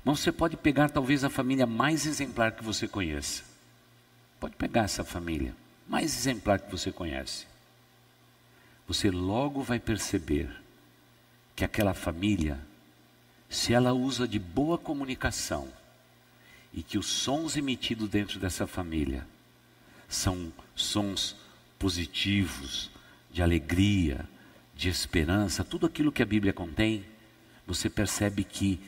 Mas 0.05 0.21
você 0.21 0.31
pode 0.31 0.59
pegar 0.59 0.90
talvez 0.90 1.25
a 1.25 1.31
família 1.31 1.67
mais 1.67 2.05
exemplar 2.05 2.52
que 2.52 2.62
você 2.62 2.87
conheça. 2.87 3.45
Pode 4.38 4.57
pegar 4.57 4.83
essa 4.83 5.02
família 5.02 5.57
mais 5.88 6.14
exemplar 6.14 6.61
que 6.61 6.71
você 6.71 6.93
conhece. 6.93 7.47
Você 8.87 9.11
logo 9.11 9.62
vai 9.62 9.81
perceber 9.81 10.50
que 11.57 11.64
aquela 11.64 11.95
família, 11.95 12.61
se 13.49 13.73
ela 13.73 13.95
usa 13.95 14.29
de 14.29 14.38
boa 14.38 14.76
comunicação, 14.76 15.67
e 16.75 16.83
que 16.83 16.99
os 16.99 17.07
sons 17.07 17.57
emitidos 17.57 18.11
dentro 18.11 18.38
dessa 18.38 18.67
família 18.67 19.26
são 20.07 20.52
sons 20.76 21.35
positivos, 21.79 22.90
de 23.33 23.43
alegria, 23.43 24.29
de 24.80 24.88
esperança, 24.88 25.62
tudo 25.62 25.87
aquilo 25.87 26.10
que 26.10 26.22
a 26.22 26.26
Bíblia 26.26 26.52
contém, 26.52 27.04
você 27.66 27.90
percebe 27.90 28.44
que 28.44 28.80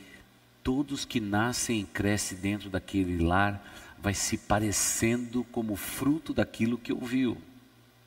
todos 0.62 1.04
que 1.04 1.20
nascem 1.20 1.80
e 1.80 1.84
crescem 1.84 2.38
dentro 2.38 2.70
daquele 2.70 3.22
lar 3.22 3.62
vai 3.98 4.14
se 4.14 4.38
parecendo 4.38 5.44
como 5.44 5.76
fruto 5.76 6.32
daquilo 6.32 6.78
que 6.78 6.92
ouviu. 6.92 7.36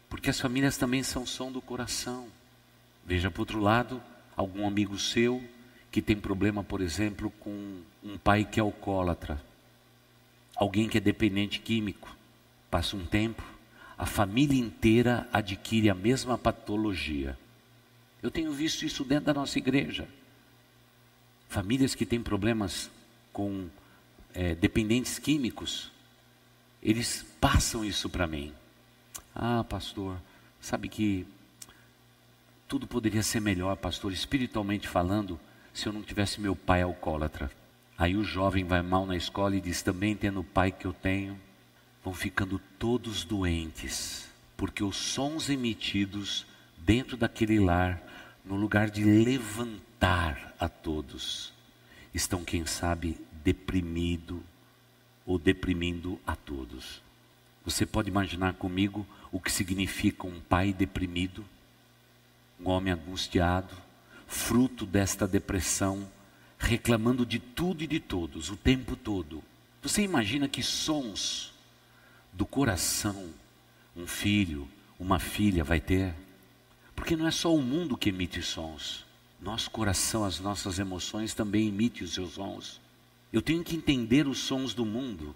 Porque 0.10 0.30
as 0.30 0.40
famílias 0.40 0.78
também 0.78 1.04
são 1.04 1.26
som 1.26 1.52
do 1.52 1.62
coração. 1.62 2.28
Veja 3.06 3.30
por 3.30 3.42
outro 3.42 3.60
lado, 3.60 4.02
algum 4.36 4.66
amigo 4.66 4.98
seu 4.98 5.44
que 5.92 6.02
tem 6.02 6.18
problema, 6.18 6.64
por 6.64 6.82
exemplo, 6.82 7.32
com 7.40 7.82
um 8.04 8.18
pai 8.18 8.44
que 8.44 8.60
é 8.60 8.64
alcoólatra 8.64 9.40
alguém 10.56 10.88
que 10.88 10.98
é 10.98 11.02
dependente 11.02 11.60
químico, 11.60 12.16
passa 12.72 12.96
um 12.96 13.06
tempo, 13.06 13.44
a 13.98 14.06
família 14.06 14.60
inteira 14.60 15.28
adquire 15.32 15.90
a 15.90 15.96
mesma 15.96 16.38
patologia. 16.38 17.38
Eu 18.26 18.32
tenho 18.32 18.52
visto 18.52 18.84
isso 18.84 19.04
dentro 19.04 19.26
da 19.26 19.36
nossa 19.36 19.60
igreja. 19.60 20.10
Famílias 21.48 21.94
que 21.94 22.08
têm 22.08 22.24
problemas 22.24 22.90
com 23.32 23.70
é, 24.34 24.56
dependentes 24.56 25.20
químicos, 25.20 25.92
eles 26.82 27.24
passam 27.40 27.86
isso 27.86 28.10
para 28.10 28.26
mim. 28.26 28.52
Ah, 29.36 29.64
pastor, 29.64 30.18
sabe 30.60 30.90
que 30.90 31.28
tudo 32.68 32.88
poderia 32.88 33.22
ser 33.22 33.42
melhor, 33.42 33.78
pastor, 33.78 34.12
espiritualmente 34.12 34.88
falando, 34.88 35.40
se 35.72 35.86
eu 35.86 35.94
não 35.94 36.02
tivesse 36.02 36.42
meu 36.42 36.56
pai 36.56 36.82
alcoólatra. 36.82 37.52
Aí 37.96 38.18
o 38.18 38.24
jovem 38.24 38.66
vai 38.66 38.82
mal 38.82 39.06
na 39.06 39.16
escola 39.16 39.56
e 39.56 39.62
diz: 39.62 39.84
também 39.84 40.16
tendo 40.16 40.40
o 40.40 40.44
pai 40.44 40.72
que 40.72 40.86
eu 40.86 40.94
tenho, 40.94 41.40
vão 42.04 42.12
ficando 42.12 42.60
todos 42.80 43.24
doentes, 43.24 44.28
porque 44.58 44.84
os 44.84 44.98
sons 44.98 45.48
emitidos 45.48 46.48
dentro 46.76 47.16
daquele 47.16 47.60
lar, 47.60 48.02
no 48.46 48.56
lugar 48.56 48.90
de 48.90 49.04
levantar 49.04 50.56
a 50.60 50.70
todos, 50.70 51.52
estão, 52.14 52.44
quem 52.46 52.66
sabe, 52.66 53.18
deprimido 53.44 54.44
ou 55.26 55.40
deprimindo 55.40 56.20
a 56.26 56.36
todos. 56.36 57.02
Você 57.66 57.86
pode 57.86 58.10
imaginar 58.10 58.54
comigo 58.54 59.06
o 59.32 59.40
que 59.40 59.52
significa 59.52 60.28
um 60.28 60.40
pai 60.40 60.72
deprimido, 60.72 61.44
um 62.60 62.70
homem 62.70 62.94
angustiado, 62.94 63.76
fruto 64.28 64.86
desta 64.86 65.28
depressão 65.28 66.08
reclamando 66.58 67.26
de 67.26 67.40
tudo 67.40 67.84
e 67.84 67.88
de 67.88 68.00
todos 68.00 68.50
o 68.50 68.56
tempo 68.56 68.96
todo. 68.96 69.44
Você 69.82 70.02
imagina 70.02 70.48
que 70.48 70.64
sons 70.64 71.54
do 72.32 72.46
coração 72.46 73.30
um 73.96 74.08
filho, 74.08 74.68
uma 75.00 75.20
filha 75.20 75.64
vai 75.64 75.80
ter? 75.80 76.14
Porque 76.96 77.16
não 77.16 77.28
é 77.28 77.32
só 77.32 77.54
o 77.54 77.62
mundo 77.62 77.98
que 77.98 78.10
emite 78.10 78.42
sons. 78.42 79.06
Nosso 79.42 79.70
coração, 79.70 80.24
as 80.24 80.40
nossas 80.40 80.80
emoções 80.80 81.34
também 81.34 81.68
emitem 81.68 82.04
os 82.04 82.14
seus 82.14 82.34
sons. 82.34 82.80
Eu 83.32 83.42
tenho 83.42 83.64
que 83.64 83.76
entender 83.76 84.28
os 84.28 84.40
sons 84.40 84.74
do 84.74 84.86
mundo, 84.86 85.36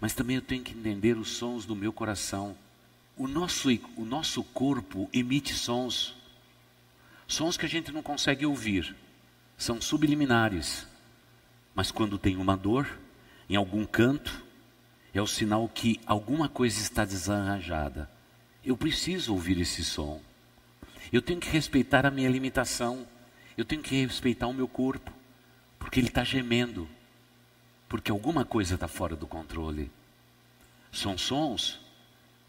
mas 0.00 0.14
também 0.14 0.36
eu 0.36 0.42
tenho 0.42 0.64
que 0.64 0.72
entender 0.72 1.16
os 1.16 1.28
sons 1.28 1.66
do 1.66 1.76
meu 1.76 1.92
coração. 1.92 2.56
O 3.16 3.28
nosso, 3.28 3.68
o 3.96 4.04
nosso 4.04 4.42
corpo 4.42 5.08
emite 5.12 5.52
sons, 5.52 6.16
sons 7.28 7.56
que 7.56 7.66
a 7.66 7.68
gente 7.68 7.92
não 7.92 8.02
consegue 8.02 8.46
ouvir, 8.46 8.96
são 9.56 9.80
subliminares. 9.80 10.86
Mas 11.74 11.90
quando 11.90 12.18
tem 12.18 12.36
uma 12.36 12.56
dor, 12.56 12.98
em 13.48 13.56
algum 13.56 13.84
canto, 13.84 14.42
é 15.12 15.20
o 15.20 15.26
sinal 15.26 15.68
que 15.68 16.00
alguma 16.06 16.48
coisa 16.48 16.80
está 16.80 17.04
desarranjada. 17.04 18.10
Eu 18.64 18.76
preciso 18.76 19.32
ouvir 19.32 19.60
esse 19.60 19.84
som. 19.84 20.20
Eu 21.12 21.20
tenho 21.20 21.40
que 21.40 21.48
respeitar 21.48 22.06
a 22.06 22.10
minha 22.10 22.28
limitação. 22.28 23.06
Eu 23.56 23.64
tenho 23.64 23.82
que 23.82 24.04
respeitar 24.04 24.46
o 24.46 24.54
meu 24.54 24.68
corpo. 24.68 25.12
Porque 25.78 26.00
ele 26.00 26.08
está 26.08 26.24
gemendo. 26.24 26.88
Porque 27.88 28.10
alguma 28.10 28.44
coisa 28.44 28.74
está 28.74 28.86
fora 28.86 29.16
do 29.16 29.26
controle. 29.26 29.90
São 30.92 31.16
sons 31.16 31.80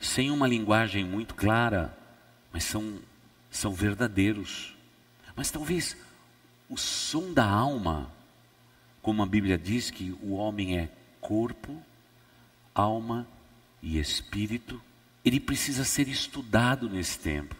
sem 0.01 0.31
uma 0.31 0.47
linguagem 0.47 1.05
muito 1.05 1.35
clara, 1.35 1.95
mas 2.51 2.63
são, 2.63 2.99
são 3.51 3.71
verdadeiros. 3.71 4.75
Mas 5.35 5.51
talvez 5.51 5.95
o 6.67 6.75
som 6.75 7.31
da 7.31 7.47
alma, 7.47 8.11
como 9.01 9.21
a 9.21 9.25
Bíblia 9.25 9.57
diz 9.57 9.91
que 9.91 10.11
o 10.23 10.33
homem 10.33 10.77
é 10.79 10.89
corpo, 11.19 11.79
alma 12.73 13.27
e 13.81 13.99
espírito, 13.99 14.81
ele 15.23 15.39
precisa 15.39 15.83
ser 15.83 16.07
estudado 16.07 16.89
nesse 16.89 17.19
tempo, 17.19 17.55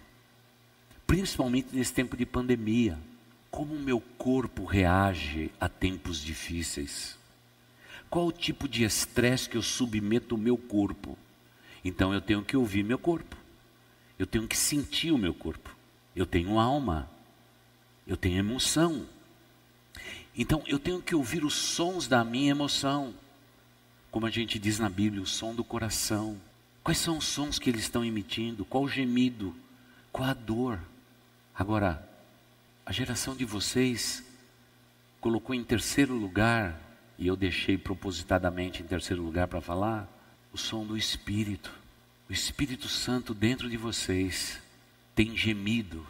principalmente 1.12 1.76
nesse 1.76 1.92
tempo 1.92 2.16
de 2.16 2.26
pandemia. 2.26 2.98
Como 3.50 3.76
o 3.76 3.80
meu 3.80 4.00
corpo 4.18 4.64
reage 4.64 5.52
a 5.60 5.68
tempos 5.68 6.24
difíceis? 6.24 7.18
Qual 8.10 8.28
o 8.28 8.32
tipo 8.32 8.66
de 8.66 8.86
estresse 8.86 9.50
que 9.50 9.58
eu 9.58 9.62
submeto 9.62 10.36
o 10.36 10.38
meu 10.38 10.58
corpo? 10.58 11.18
Então 11.84 12.14
eu 12.14 12.22
tenho 12.22 12.42
que 12.46 12.56
ouvir 12.56 12.86
meu 12.86 12.98
corpo, 12.98 13.36
eu 14.18 14.26
tenho 14.26 14.48
que 14.48 14.56
sentir 14.56 15.12
o 15.12 15.18
meu 15.18 15.34
corpo, 15.34 15.76
eu 16.16 16.26
tenho 16.26 16.58
alma, 16.58 17.12
eu 18.08 18.16
tenho 18.16 18.40
emoção. 18.40 19.06
Então 20.34 20.64
eu 20.66 20.80
tenho 20.80 21.02
que 21.02 21.14
ouvir 21.14 21.44
os 21.44 21.56
sons 21.56 22.08
da 22.08 22.24
minha 22.24 22.52
emoção. 22.52 23.14
Como 24.10 24.26
a 24.26 24.30
gente 24.30 24.58
diz 24.58 24.80
na 24.80 24.88
Bíblia, 24.88 25.22
o 25.22 25.28
som 25.28 25.54
do 25.54 25.64
coração. 25.66 26.40
Quais 26.82 27.00
são 27.00 27.18
os 27.18 27.26
sons 27.26 27.60
que 27.60 27.70
eles 27.70 27.82
estão 27.82 28.06
emitindo? 28.06 28.64
Qual 28.64 28.86
o 28.86 28.90
gemido? 28.90 29.54
Qual 30.14 30.30
a 30.30 30.34
dor? 30.34 30.80
Agora, 31.54 32.08
a 32.86 32.92
geração 32.92 33.36
de 33.36 33.46
vocês 33.46 34.24
colocou 35.20 35.54
em 35.56 35.64
terceiro 35.64 36.16
lugar, 36.16 36.80
e 37.18 37.28
eu 37.28 37.36
deixei 37.36 37.78
propositadamente 37.78 38.82
em 38.82 38.86
terceiro 38.86 39.22
lugar 39.22 39.48
para 39.48 39.62
falar, 39.62 40.08
o 40.52 40.58
som 40.58 40.86
do 40.86 40.98
Espírito. 40.98 41.72
O 42.30 42.34
Espírito 42.34 42.88
Santo 42.88 43.34
dentro 43.34 43.70
de 43.70 43.78
vocês 43.78 44.60
tem 45.14 45.36
gemido 45.36 46.06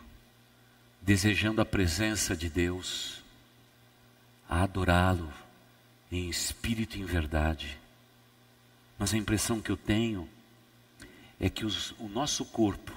desejando 1.02 1.62
a 1.62 1.66
presença 1.66 2.36
de 2.36 2.50
Deus, 2.50 3.24
a 4.48 4.64
adorá-lo 4.64 5.34
em 6.12 6.30
espírito 6.30 6.98
e 6.98 7.02
em 7.02 7.06
verdade. 7.06 7.80
Mas 9.00 9.14
a 9.14 9.18
impressão 9.18 9.62
que 9.62 9.72
eu 9.72 9.78
tenho 9.78 10.30
é 11.40 11.50
que 11.50 11.66
os, 11.66 11.92
o 11.98 12.08
nosso 12.08 12.46
corpo, 12.46 12.94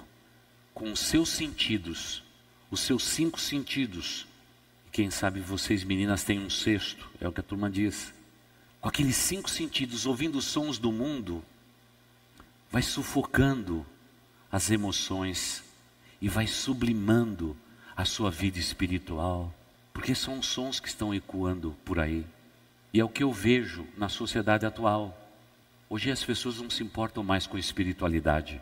com 0.75 0.93
os 0.93 1.01
seus 1.01 1.31
sentidos, 1.31 2.24
os 2.75 2.81
seus 2.81 3.04
cinco 3.04 3.40
sentidos, 3.40 4.26
quem 4.90 5.09
sabe 5.09 5.40
vocês 5.40 5.85
meninas 5.85 6.25
têm 6.25 6.40
um 6.40 6.50
sexto, 6.50 7.09
é 7.21 7.28
o 7.28 7.33
que 7.33 7.38
a 7.38 7.45
turma 7.45 7.71
diz, 7.71 8.12
com 8.81 8.88
aqueles 8.88 9.16
cinco 9.16 9.49
sentidos, 9.49 10.07
ouvindo 10.07 10.38
os 10.38 10.45
sons 10.45 10.76
do 10.76 10.90
mundo, 10.90 11.43
vai 12.71 12.83
sufocando 12.83 13.87
as 14.50 14.71
emoções 14.71 15.62
e 16.21 16.28
vai 16.28 16.49
sublimando 16.49 17.57
a 17.97 18.04
sua 18.04 18.28
vida 18.28 18.59
espiritual, 18.59 19.54
porque 19.93 20.12
são 20.12 20.43
sons 20.43 20.81
que 20.81 20.88
estão 20.88 21.14
ecoando 21.14 21.76
por 21.85 22.00
aí. 22.00 22.26
E 22.93 22.99
é 22.99 23.04
o 23.04 23.09
que 23.09 23.23
eu 23.23 23.33
vejo 23.33 23.87
na 23.97 24.09
sociedade 24.09 24.66
atual. 24.66 25.16
Hoje 25.88 26.11
as 26.11 26.25
pessoas 26.25 26.61
não 26.61 26.69
se 26.69 26.83
importam 26.83 27.23
mais 27.23 27.47
com 27.47 27.57
espiritualidade. 27.57 28.61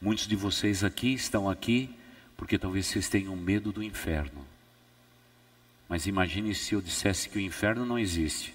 Muitos 0.00 0.28
de 0.28 0.36
vocês 0.36 0.84
aqui 0.84 1.12
estão 1.12 1.50
aqui 1.50 1.94
porque 2.36 2.58
talvez 2.58 2.86
vocês 2.86 3.08
tenham 3.08 3.36
medo 3.36 3.72
do 3.72 3.82
inferno. 3.82 4.44
Mas 5.88 6.06
imagine 6.06 6.54
se 6.54 6.74
eu 6.74 6.80
dissesse 6.80 7.28
que 7.28 7.38
o 7.38 7.40
inferno 7.40 7.84
não 7.84 7.98
existe 7.98 8.54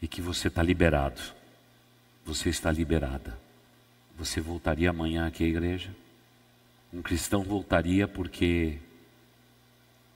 e 0.00 0.08
que 0.08 0.20
você 0.20 0.48
está 0.48 0.62
liberado. 0.62 1.20
Você 2.24 2.48
está 2.48 2.72
liberada. 2.72 3.38
Você 4.18 4.40
voltaria 4.40 4.90
amanhã 4.90 5.26
aqui 5.26 5.44
à 5.44 5.46
igreja? 5.46 5.94
Um 6.92 7.02
cristão 7.02 7.42
voltaria 7.42 8.08
porque 8.08 8.78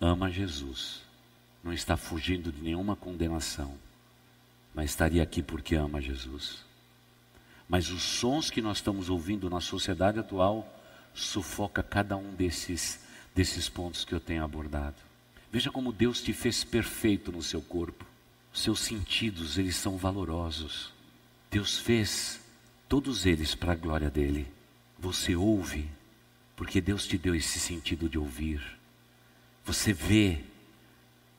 ama 0.00 0.30
Jesus, 0.30 1.02
não 1.62 1.72
está 1.72 1.96
fugindo 1.96 2.50
de 2.50 2.62
nenhuma 2.62 2.96
condenação, 2.96 3.76
mas 4.74 4.90
estaria 4.90 5.22
aqui 5.22 5.42
porque 5.42 5.74
ama 5.74 6.00
Jesus. 6.00 6.64
Mas 7.68 7.90
os 7.90 8.02
sons 8.02 8.50
que 8.50 8.62
nós 8.62 8.78
estamos 8.78 9.10
ouvindo 9.10 9.50
na 9.50 9.60
sociedade 9.60 10.18
atual 10.18 10.66
sufoca 11.20 11.82
cada 11.82 12.16
um 12.16 12.34
desses 12.34 13.00
desses 13.34 13.68
pontos 13.68 14.04
que 14.04 14.14
eu 14.14 14.20
tenho 14.20 14.44
abordado. 14.44 14.96
Veja 15.52 15.70
como 15.70 15.92
Deus 15.92 16.20
te 16.20 16.32
fez 16.32 16.64
perfeito 16.64 17.32
no 17.32 17.42
seu 17.42 17.60
corpo. 17.60 18.04
Os 18.52 18.62
seus 18.62 18.80
sentidos, 18.80 19.58
eles 19.58 19.76
são 19.76 19.96
valorosos. 19.96 20.92
Deus 21.50 21.78
fez 21.78 22.40
todos 22.88 23.26
eles 23.26 23.54
para 23.54 23.72
a 23.72 23.76
glória 23.76 24.10
dele. 24.10 24.46
Você 24.98 25.34
ouve 25.34 25.88
porque 26.56 26.80
Deus 26.80 27.06
te 27.06 27.16
deu 27.16 27.34
esse 27.34 27.58
sentido 27.58 28.08
de 28.08 28.18
ouvir. 28.18 28.60
Você 29.64 29.92
vê 29.92 30.44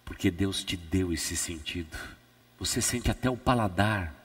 porque 0.04 0.32
Deus 0.32 0.64
te 0.64 0.76
deu 0.76 1.14
esse 1.14 1.38
sentido. 1.38 1.98
Você 2.58 2.82
sente 2.82 3.12
até 3.12 3.30
o 3.30 3.38
paladar. 3.38 4.16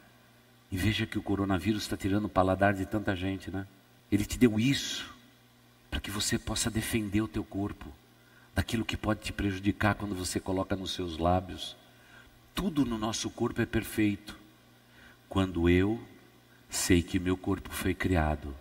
E 0.71 0.77
veja 0.77 1.07
que 1.07 1.19
o 1.19 1.23
coronavírus 1.23 1.83
está 1.83 1.97
tirando 1.97 2.25
o 2.25 2.29
paladar 2.29 2.75
de 2.75 2.87
tanta 2.87 3.15
gente, 3.15 3.51
né? 3.51 3.67
Ele 4.11 4.25
te 4.25 4.37
deu 4.37 4.59
isso 4.59 5.16
para 5.97 6.01
que 6.03 6.11
você 6.11 6.39
possa 6.39 6.71
defender 6.71 7.23
o 7.23 7.29
teu 7.29 7.43
corpo 7.43 7.91
daquilo 8.55 8.85
que 8.85 8.99
pode 8.99 9.21
te 9.21 9.33
prejudicar 9.33 9.95
quando 9.95 10.15
você 10.15 10.39
coloca 10.39 10.77
nos 10.77 10.91
seus 10.91 11.17
lábios. 11.17 11.75
Tudo 12.55 12.85
no 12.85 12.99
nosso 12.99 13.31
corpo 13.31 13.63
é 13.63 13.65
perfeito. 13.65 14.39
Quando 15.27 15.71
eu 15.71 15.99
sei 16.69 17.03
que 17.03 17.19
meu 17.19 17.35
corpo 17.35 17.71
foi 17.71 17.95
criado 17.95 18.55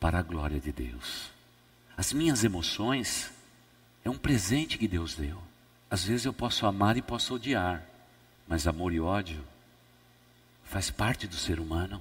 para 0.00 0.18
a 0.18 0.22
glória 0.22 0.58
de 0.58 0.72
Deus. 0.72 1.30
As 1.94 2.14
minhas 2.14 2.42
emoções 2.42 3.30
é 4.02 4.08
um 4.08 4.16
presente 4.16 4.78
que 4.78 4.88
Deus 4.88 5.14
deu. 5.14 5.38
Às 5.90 6.04
vezes 6.04 6.24
eu 6.24 6.32
posso 6.32 6.64
amar 6.64 6.96
e 6.96 7.02
posso 7.02 7.34
odiar, 7.34 7.84
mas 8.48 8.66
amor 8.66 8.94
e 8.94 9.00
ódio 9.00 9.44
faz 10.64 10.90
parte 10.90 11.26
do 11.26 11.36
ser 11.36 11.60
humano. 11.60 12.00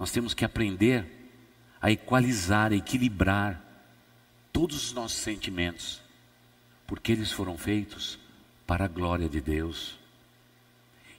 Nós 0.00 0.10
temos 0.10 0.34
que 0.34 0.44
aprender 0.44 1.25
a 1.80 1.90
equalizar, 1.90 2.72
a 2.72 2.76
equilibrar 2.76 3.62
todos 4.52 4.86
os 4.86 4.92
nossos 4.92 5.18
sentimentos, 5.18 6.00
porque 6.86 7.12
eles 7.12 7.30
foram 7.30 7.58
feitos 7.58 8.18
para 8.66 8.86
a 8.86 8.88
glória 8.88 9.28
de 9.28 9.40
Deus. 9.40 9.98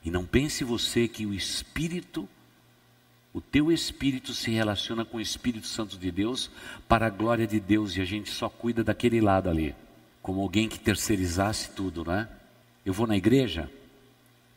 E 0.04 0.10
não 0.10 0.26
pense 0.26 0.64
você 0.64 1.08
que 1.08 1.26
o 1.26 1.34
Espírito, 1.34 2.28
o 3.34 3.42
teu 3.42 3.72
Espírito 3.72 4.34
se 4.34 4.50
relaciona 4.52 5.06
com 5.06 5.18
o 5.18 5.22
Espírito 5.22 5.68
Santo 5.68 5.98
de 5.98 6.12
Deus 6.12 6.50
para 6.88 7.08
a 7.08 7.10
glória 7.12 7.46
de 7.46 7.60
Deus 7.60 7.96
e 7.96 8.02
a 8.02 8.06
gente 8.06 8.32
só 8.32 8.50
cuida 8.50 8.84
daquele 8.84 9.22
lado 9.22 9.50
ali, 9.50 9.76
como 10.22 10.42
alguém 10.42 10.68
que 10.68 10.80
terceirizasse 10.80 11.72
tudo, 11.72 12.04
né? 12.04 12.28
Eu 12.86 12.94
vou 12.94 13.06
na 13.06 13.18
igreja, 13.18 13.70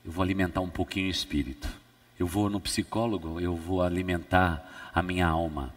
eu 0.04 0.10
vou 0.10 0.22
alimentar 0.22 0.60
um 0.60 0.70
pouquinho 0.70 1.08
o 1.08 1.10
Espírito. 1.10 1.68
Eu 2.18 2.26
vou 2.26 2.48
no 2.48 2.60
psicólogo, 2.60 3.40
eu 3.40 3.56
vou 3.56 3.82
alimentar 3.82 4.90
a 4.94 5.02
minha 5.02 5.26
alma 5.26 5.74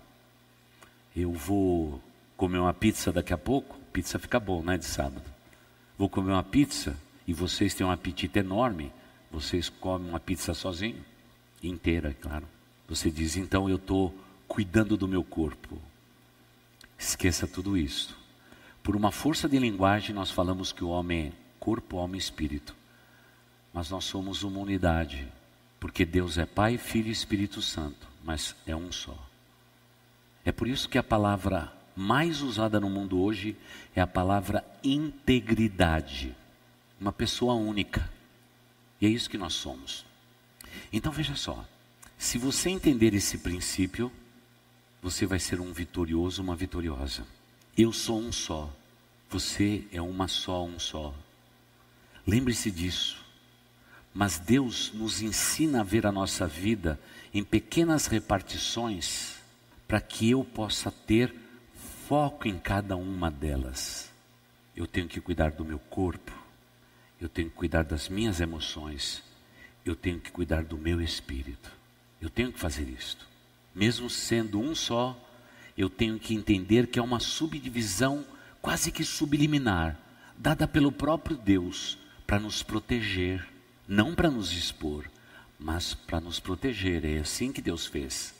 eu 1.15 1.31
vou 1.31 2.01
comer 2.35 2.57
uma 2.57 2.73
pizza 2.73 3.11
daqui 3.11 3.33
a 3.33 3.37
pouco, 3.37 3.77
pizza 3.91 4.17
fica 4.17 4.39
bom, 4.39 4.61
né, 4.61 4.77
de 4.77 4.85
sábado. 4.85 5.23
Vou 5.97 6.09
comer 6.09 6.31
uma 6.31 6.43
pizza 6.43 6.97
e 7.27 7.33
vocês 7.33 7.73
têm 7.73 7.85
um 7.85 7.91
apetite 7.91 8.39
enorme, 8.39 8.91
vocês 9.31 9.69
comem 9.69 10.09
uma 10.09 10.19
pizza 10.19 10.53
sozinho, 10.53 11.03
inteira, 11.61 12.15
claro. 12.19 12.47
Você 12.87 13.09
diz, 13.09 13.37
então 13.37 13.69
eu 13.69 13.77
estou 13.77 14.13
cuidando 14.47 14.97
do 14.97 15.07
meu 15.07 15.23
corpo. 15.23 15.79
Esqueça 16.97 17.47
tudo 17.47 17.77
isso. 17.77 18.17
Por 18.81 18.95
uma 18.95 19.11
força 19.11 19.47
de 19.47 19.57
linguagem, 19.57 20.13
nós 20.13 20.29
falamos 20.29 20.71
que 20.71 20.83
o 20.83 20.89
homem 20.89 21.27
é 21.27 21.31
corpo, 21.59 21.97
alma 21.97 22.15
e 22.15 22.19
espírito. 22.19 22.75
Mas 23.73 23.89
nós 23.89 24.03
somos 24.03 24.43
uma 24.43 24.59
unidade, 24.59 25.27
porque 25.79 26.05
Deus 26.05 26.37
é 26.37 26.45
Pai, 26.45 26.77
Filho 26.77 27.07
e 27.07 27.11
Espírito 27.11 27.61
Santo, 27.61 28.07
mas 28.23 28.55
é 28.67 28.75
um 28.75 28.91
só. 28.91 29.17
É 30.45 30.51
por 30.51 30.67
isso 30.67 30.89
que 30.89 30.97
a 30.97 31.03
palavra 31.03 31.71
mais 31.95 32.41
usada 32.41 32.79
no 32.79 32.89
mundo 32.89 33.21
hoje 33.21 33.55
é 33.95 34.01
a 34.01 34.07
palavra 34.07 34.65
integridade. 34.83 36.35
Uma 36.99 37.13
pessoa 37.13 37.53
única. 37.53 38.09
E 38.99 39.05
é 39.05 39.09
isso 39.09 39.29
que 39.29 39.37
nós 39.37 39.53
somos. 39.53 40.05
Então 40.91 41.11
veja 41.11 41.35
só: 41.35 41.65
se 42.17 42.37
você 42.37 42.69
entender 42.69 43.13
esse 43.13 43.37
princípio, 43.37 44.11
você 45.01 45.25
vai 45.25 45.39
ser 45.39 45.59
um 45.59 45.71
vitorioso, 45.71 46.41
uma 46.41 46.55
vitoriosa. 46.55 47.25
Eu 47.77 47.91
sou 47.91 48.19
um 48.19 48.31
só, 48.31 48.71
você 49.29 49.85
é 49.91 50.01
uma 50.01 50.27
só, 50.27 50.63
um 50.63 50.79
só. 50.79 51.13
Lembre-se 52.25 52.71
disso. 52.71 53.23
Mas 54.13 54.37
Deus 54.37 54.91
nos 54.93 55.21
ensina 55.21 55.81
a 55.81 55.83
ver 55.83 56.05
a 56.05 56.11
nossa 56.11 56.45
vida 56.47 56.99
em 57.33 57.43
pequenas 57.43 58.05
repartições 58.05 59.32
para 59.93 60.01
que 60.01 60.31
eu 60.31 60.43
possa 60.43 60.89
ter 60.89 61.31
foco 62.07 62.47
em 62.47 62.57
cada 62.57 62.95
uma 62.95 63.29
delas. 63.29 64.11
Eu 64.75 64.87
tenho 64.87 65.07
que 65.07 65.21
cuidar 65.21 65.51
do 65.51 65.63
meu 65.63 65.77
corpo, 65.77 66.31
eu 67.21 67.29
tenho 67.29 67.47
que 67.47 67.55
cuidar 67.55 67.83
das 67.83 68.09
minhas 68.09 68.41
emoções, 68.41 69.21
eu 69.85 69.95
tenho 69.95 70.19
que 70.19 70.31
cuidar 70.31 70.63
do 70.63 70.79
meu 70.79 70.99
espírito. 70.99 71.71
Eu 72.19 72.27
tenho 72.27 72.51
que 72.51 72.59
fazer 72.59 72.89
isto. 72.89 73.27
Mesmo 73.75 74.09
sendo 74.09 74.59
um 74.59 74.73
só, 74.73 75.15
eu 75.77 75.91
tenho 75.91 76.17
que 76.17 76.33
entender 76.33 76.87
que 76.87 76.97
é 76.97 77.03
uma 77.03 77.19
subdivisão 77.19 78.25
quase 78.63 78.91
que 78.91 79.03
subliminar, 79.03 79.95
dada 80.35 80.67
pelo 80.67 80.91
próprio 80.91 81.37
Deus 81.37 81.99
para 82.25 82.39
nos 82.39 82.63
proteger, 82.63 83.47
não 83.87 84.15
para 84.15 84.31
nos 84.31 84.53
expor, 84.53 85.07
mas 85.59 85.93
para 85.93 86.19
nos 86.19 86.39
proteger. 86.39 87.05
É 87.05 87.19
assim 87.19 87.51
que 87.51 87.61
Deus 87.61 87.85
fez. 87.85 88.33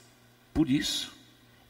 Por 0.52 0.68
isso, 0.68 1.14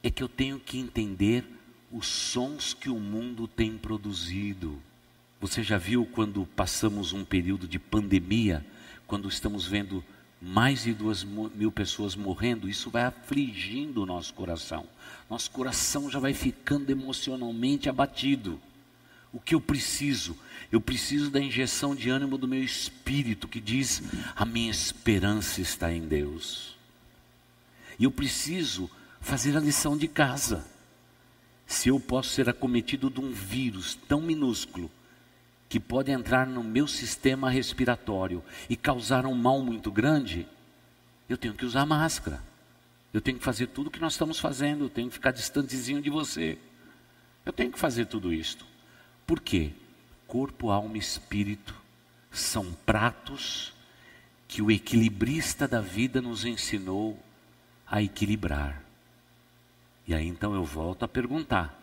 é 0.04 0.10
que 0.10 0.22
eu 0.22 0.28
tenho 0.28 0.60
que 0.60 0.78
entender 0.78 1.42
os 1.90 2.06
sons 2.06 2.74
que 2.74 2.90
o 2.90 3.00
mundo 3.00 3.48
tem 3.48 3.78
produzido. 3.78 4.78
Você 5.40 5.62
já 5.62 5.78
viu 5.78 6.04
quando 6.04 6.44
passamos 6.44 7.14
um 7.14 7.24
período 7.24 7.66
de 7.66 7.78
pandemia, 7.78 8.64
quando 9.06 9.30
estamos 9.30 9.66
vendo 9.66 10.04
mais 10.42 10.82
de 10.82 10.92
duas 10.92 11.24
mil 11.24 11.72
pessoas 11.72 12.14
morrendo, 12.14 12.68
isso 12.68 12.90
vai 12.90 13.04
afligindo 13.04 14.02
o 14.02 14.06
nosso 14.06 14.34
coração. 14.34 14.86
Nosso 15.30 15.50
coração 15.50 16.10
já 16.10 16.18
vai 16.18 16.34
ficando 16.34 16.90
emocionalmente 16.90 17.88
abatido. 17.88 18.60
O 19.32 19.40
que 19.40 19.54
eu 19.54 19.60
preciso? 19.60 20.36
Eu 20.70 20.82
preciso 20.82 21.30
da 21.30 21.40
injeção 21.40 21.94
de 21.94 22.10
ânimo 22.10 22.36
do 22.36 22.46
meu 22.46 22.62
espírito 22.62 23.48
que 23.48 23.58
diz: 23.58 24.02
a 24.36 24.44
minha 24.44 24.70
esperança 24.70 25.62
está 25.62 25.90
em 25.90 26.06
Deus. 26.06 26.76
E 27.98 28.04
eu 28.04 28.10
preciso 28.10 28.90
fazer 29.24 29.56
a 29.56 29.60
lição 29.60 29.96
de 29.96 30.06
casa. 30.06 30.64
Se 31.66 31.88
eu 31.88 31.98
posso 31.98 32.28
ser 32.28 32.48
acometido 32.48 33.08
de 33.08 33.20
um 33.20 33.32
vírus 33.32 33.94
tão 34.06 34.20
minúsculo 34.20 34.90
que 35.66 35.80
pode 35.80 36.12
entrar 36.12 36.46
no 36.46 36.62
meu 36.62 36.87
sistema 36.87 37.48
respiratório 37.48 38.44
e 38.68 38.76
causar 38.76 39.24
um 39.24 39.34
mal 39.34 39.62
muito 39.62 39.90
grande, 39.90 40.46
eu 41.26 41.38
tenho 41.38 41.54
que 41.54 41.64
usar 41.64 41.87
máscara. 41.87 42.40
Eu 43.14 43.20
tenho 43.20 43.38
que 43.38 43.44
fazer 43.44 43.68
tudo 43.68 43.87
o 43.87 43.90
que 43.90 43.98
nós 43.98 44.12
estamos 44.12 44.38
fazendo, 44.38 44.84
eu 44.84 44.90
tenho 44.90 45.08
que 45.08 45.14
ficar 45.14 45.30
distantezinho 45.30 46.02
de 46.02 46.10
você. 46.10 46.58
Eu 47.46 47.52
tenho 47.52 47.72
que 47.72 47.78
fazer 47.78 48.04
tudo 48.04 48.32
isto. 48.32 48.66
Por 49.26 49.40
quê? 49.40 49.72
Corpo, 50.26 50.70
alma 50.70 50.96
e 50.96 51.00
espírito 51.00 51.74
são 52.30 52.74
pratos 52.84 53.72
que 54.46 54.60
o 54.60 54.70
equilibrista 54.70 55.66
da 55.66 55.80
vida 55.80 56.20
nos 56.20 56.44
ensinou 56.44 57.18
a 57.87 58.02
equilibrar. 58.02 58.84
E 60.06 60.14
aí 60.14 60.26
então 60.26 60.54
eu 60.54 60.64
volto 60.64 61.04
a 61.04 61.08
perguntar, 61.08 61.80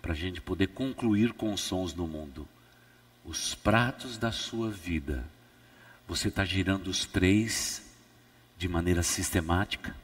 para 0.00 0.12
a 0.12 0.16
gente 0.16 0.40
poder 0.40 0.68
concluir 0.68 1.32
com 1.32 1.52
os 1.52 1.60
sons 1.60 1.92
do 1.92 2.06
mundo. 2.06 2.48
Os 3.24 3.54
pratos 3.54 4.16
da 4.16 4.32
sua 4.32 4.70
vida, 4.70 5.24
você 6.08 6.28
está 6.28 6.44
girando 6.44 6.88
os 6.88 7.04
três 7.04 7.82
de 8.56 8.68
maneira 8.68 9.02
sistemática? 9.02 9.94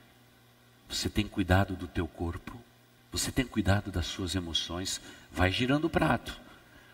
Você 0.88 1.08
tem 1.08 1.26
cuidado 1.26 1.74
do 1.74 1.88
teu 1.88 2.06
corpo? 2.06 2.60
Você 3.10 3.32
tem 3.32 3.46
cuidado 3.46 3.90
das 3.90 4.06
suas 4.06 4.34
emoções? 4.34 5.00
Vai 5.32 5.50
girando 5.50 5.86
o 5.86 5.90
prato. 5.90 6.38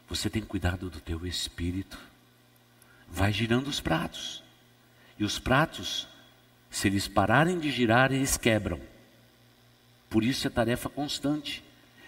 Você 0.08 0.30
tem 0.30 0.42
cuidado 0.42 0.88
do 0.88 1.00
teu 1.00 1.26
espírito? 1.26 1.98
Vai 3.08 3.32
girando 3.32 3.68
os 3.68 3.80
pratos. 3.80 4.42
E 5.18 5.24
os 5.24 5.38
pratos, 5.38 6.06
se 6.70 6.88
eles 6.88 7.08
pararem 7.08 7.58
de 7.58 7.70
girar, 7.70 8.12
eles 8.12 8.36
quebram. 8.36 8.80
Por 10.12 10.22
isso 10.22 10.46
é 10.46 10.50
tarefa 10.50 10.90
constante 10.90 11.64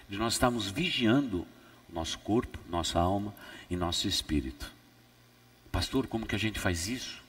de 0.07 0.15
nós 0.15 0.33
estarmos 0.33 0.69
vigiando 0.69 1.47
nosso 1.91 2.19
corpo, 2.19 2.59
nossa 2.69 2.99
alma 2.99 3.33
e 3.67 3.75
nosso 3.75 4.07
espírito. 4.07 4.71
Pastor, 5.71 6.05
como 6.05 6.27
que 6.27 6.35
a 6.35 6.37
gente 6.37 6.59
faz 6.59 6.87
isso? 6.87 7.23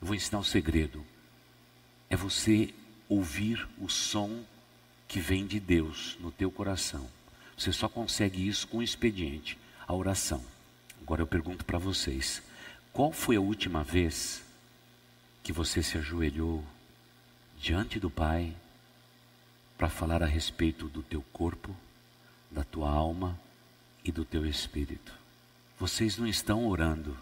Eu 0.00 0.06
vou 0.06 0.16
ensinar 0.16 0.38
o 0.38 0.40
um 0.40 0.44
segredo. 0.44 1.04
É 2.08 2.16
você 2.16 2.72
ouvir 3.10 3.68
o 3.78 3.90
som 3.90 4.42
que 5.06 5.20
vem 5.20 5.46
de 5.46 5.60
Deus 5.60 6.16
no 6.18 6.32
teu 6.32 6.50
coração. 6.50 7.06
Você 7.54 7.70
só 7.70 7.86
consegue 7.86 8.48
isso 8.48 8.66
com 8.68 8.78
o 8.78 8.82
expediente, 8.82 9.58
a 9.86 9.92
oração. 9.92 10.42
Agora 11.02 11.20
eu 11.20 11.26
pergunto 11.26 11.62
para 11.62 11.76
vocês: 11.76 12.42
qual 12.90 13.12
foi 13.12 13.36
a 13.36 13.40
última 13.40 13.84
vez 13.84 14.42
que 15.42 15.52
você 15.52 15.82
se 15.82 15.98
ajoelhou 15.98 16.64
diante 17.60 18.00
do 18.00 18.08
Pai 18.08 18.56
para 19.76 19.88
falar 19.88 20.22
a 20.22 20.26
respeito 20.26 20.88
do 20.88 21.02
teu 21.02 21.22
corpo, 21.32 21.74
da 22.50 22.64
tua 22.64 22.90
alma 22.90 23.38
e 24.04 24.10
do 24.10 24.24
teu 24.24 24.46
espírito? 24.46 25.12
Vocês 25.78 26.16
não 26.16 26.26
estão 26.26 26.66
orando. 26.66 27.16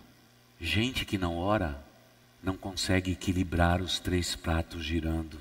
Gente 0.61 1.05
que 1.05 1.19
não 1.19 1.37
ora 1.37 1.83
não 2.43 2.57
consegue 2.57 3.13
equilibrar 3.13 3.81
os 3.81 3.99
três 3.99 4.37
pratos 4.37 4.85
girando. 4.85 5.41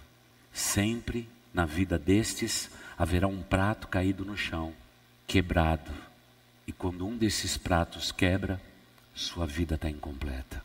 Sempre 0.51 1.29
na 1.53 1.65
vida 1.65 1.99
destes 1.99 2.69
haverá 2.97 3.27
um 3.27 3.43
prato 3.43 3.87
caído 3.87 4.25
no 4.25 4.35
chão, 4.35 4.73
quebrado. 5.27 5.91
E 6.65 6.71
quando 6.71 7.05
um 7.05 7.15
desses 7.15 7.57
pratos 7.57 8.11
quebra, 8.11 8.59
sua 9.13 9.45
vida 9.45 9.75
está 9.75 9.89
incompleta. 9.89 10.63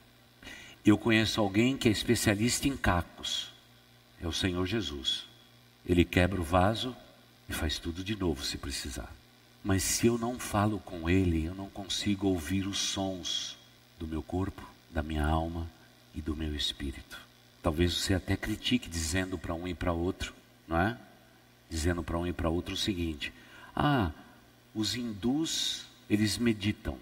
Eu 0.85 0.97
conheço 0.97 1.41
alguém 1.41 1.77
que 1.77 1.89
é 1.89 1.93
especialista 1.93 2.67
em 2.67 2.77
cacos, 2.77 3.53
é 4.23 4.27
o 4.27 4.33
Senhor 4.33 4.65
Jesus. 4.65 5.28
Ele 5.89 6.05
quebra 6.05 6.41
o 6.41 6.45
vaso 6.45 6.95
e 7.49 7.53
faz 7.53 7.79
tudo 7.79 8.05
de 8.05 8.15
novo 8.15 8.45
se 8.45 8.59
precisar. 8.59 9.11
Mas 9.65 9.83
se 9.83 10.07
eu 10.07 10.19
não 10.19 10.39
falo 10.39 10.79
com 10.79 11.09
Ele, 11.09 11.45
eu 11.45 11.55
não 11.55 11.69
consigo 11.71 12.29
ouvir 12.29 12.67
os 12.67 12.79
sons 12.79 13.57
do 13.99 14.07
meu 14.07 14.23
corpo, 14.23 14.63
da 14.91 15.03
minha 15.03 15.25
alma 15.25 15.69
e 16.15 16.21
do 16.21 16.37
meu 16.37 16.55
espírito. 16.55 17.19
Talvez 17.63 17.95
você 17.95 18.15
até 18.15 18.37
critique 18.37 18.89
dizendo 18.89 19.39
para 19.39 19.55
um 19.55 19.67
e 19.67 19.75
para 19.75 19.93
outro, 19.93 20.35
não 20.67 20.79
é? 20.81 20.99
Dizendo 21.69 22.03
para 22.03 22.19
um 22.19 22.27
e 22.27 22.33
para 22.33 22.49
outro 22.49 22.75
o 22.75 22.77
seguinte: 22.77 23.33
ah, 23.75 24.13
os 24.75 24.95
hindus 24.95 25.87
eles 26.09 26.39
meditam, 26.39 26.99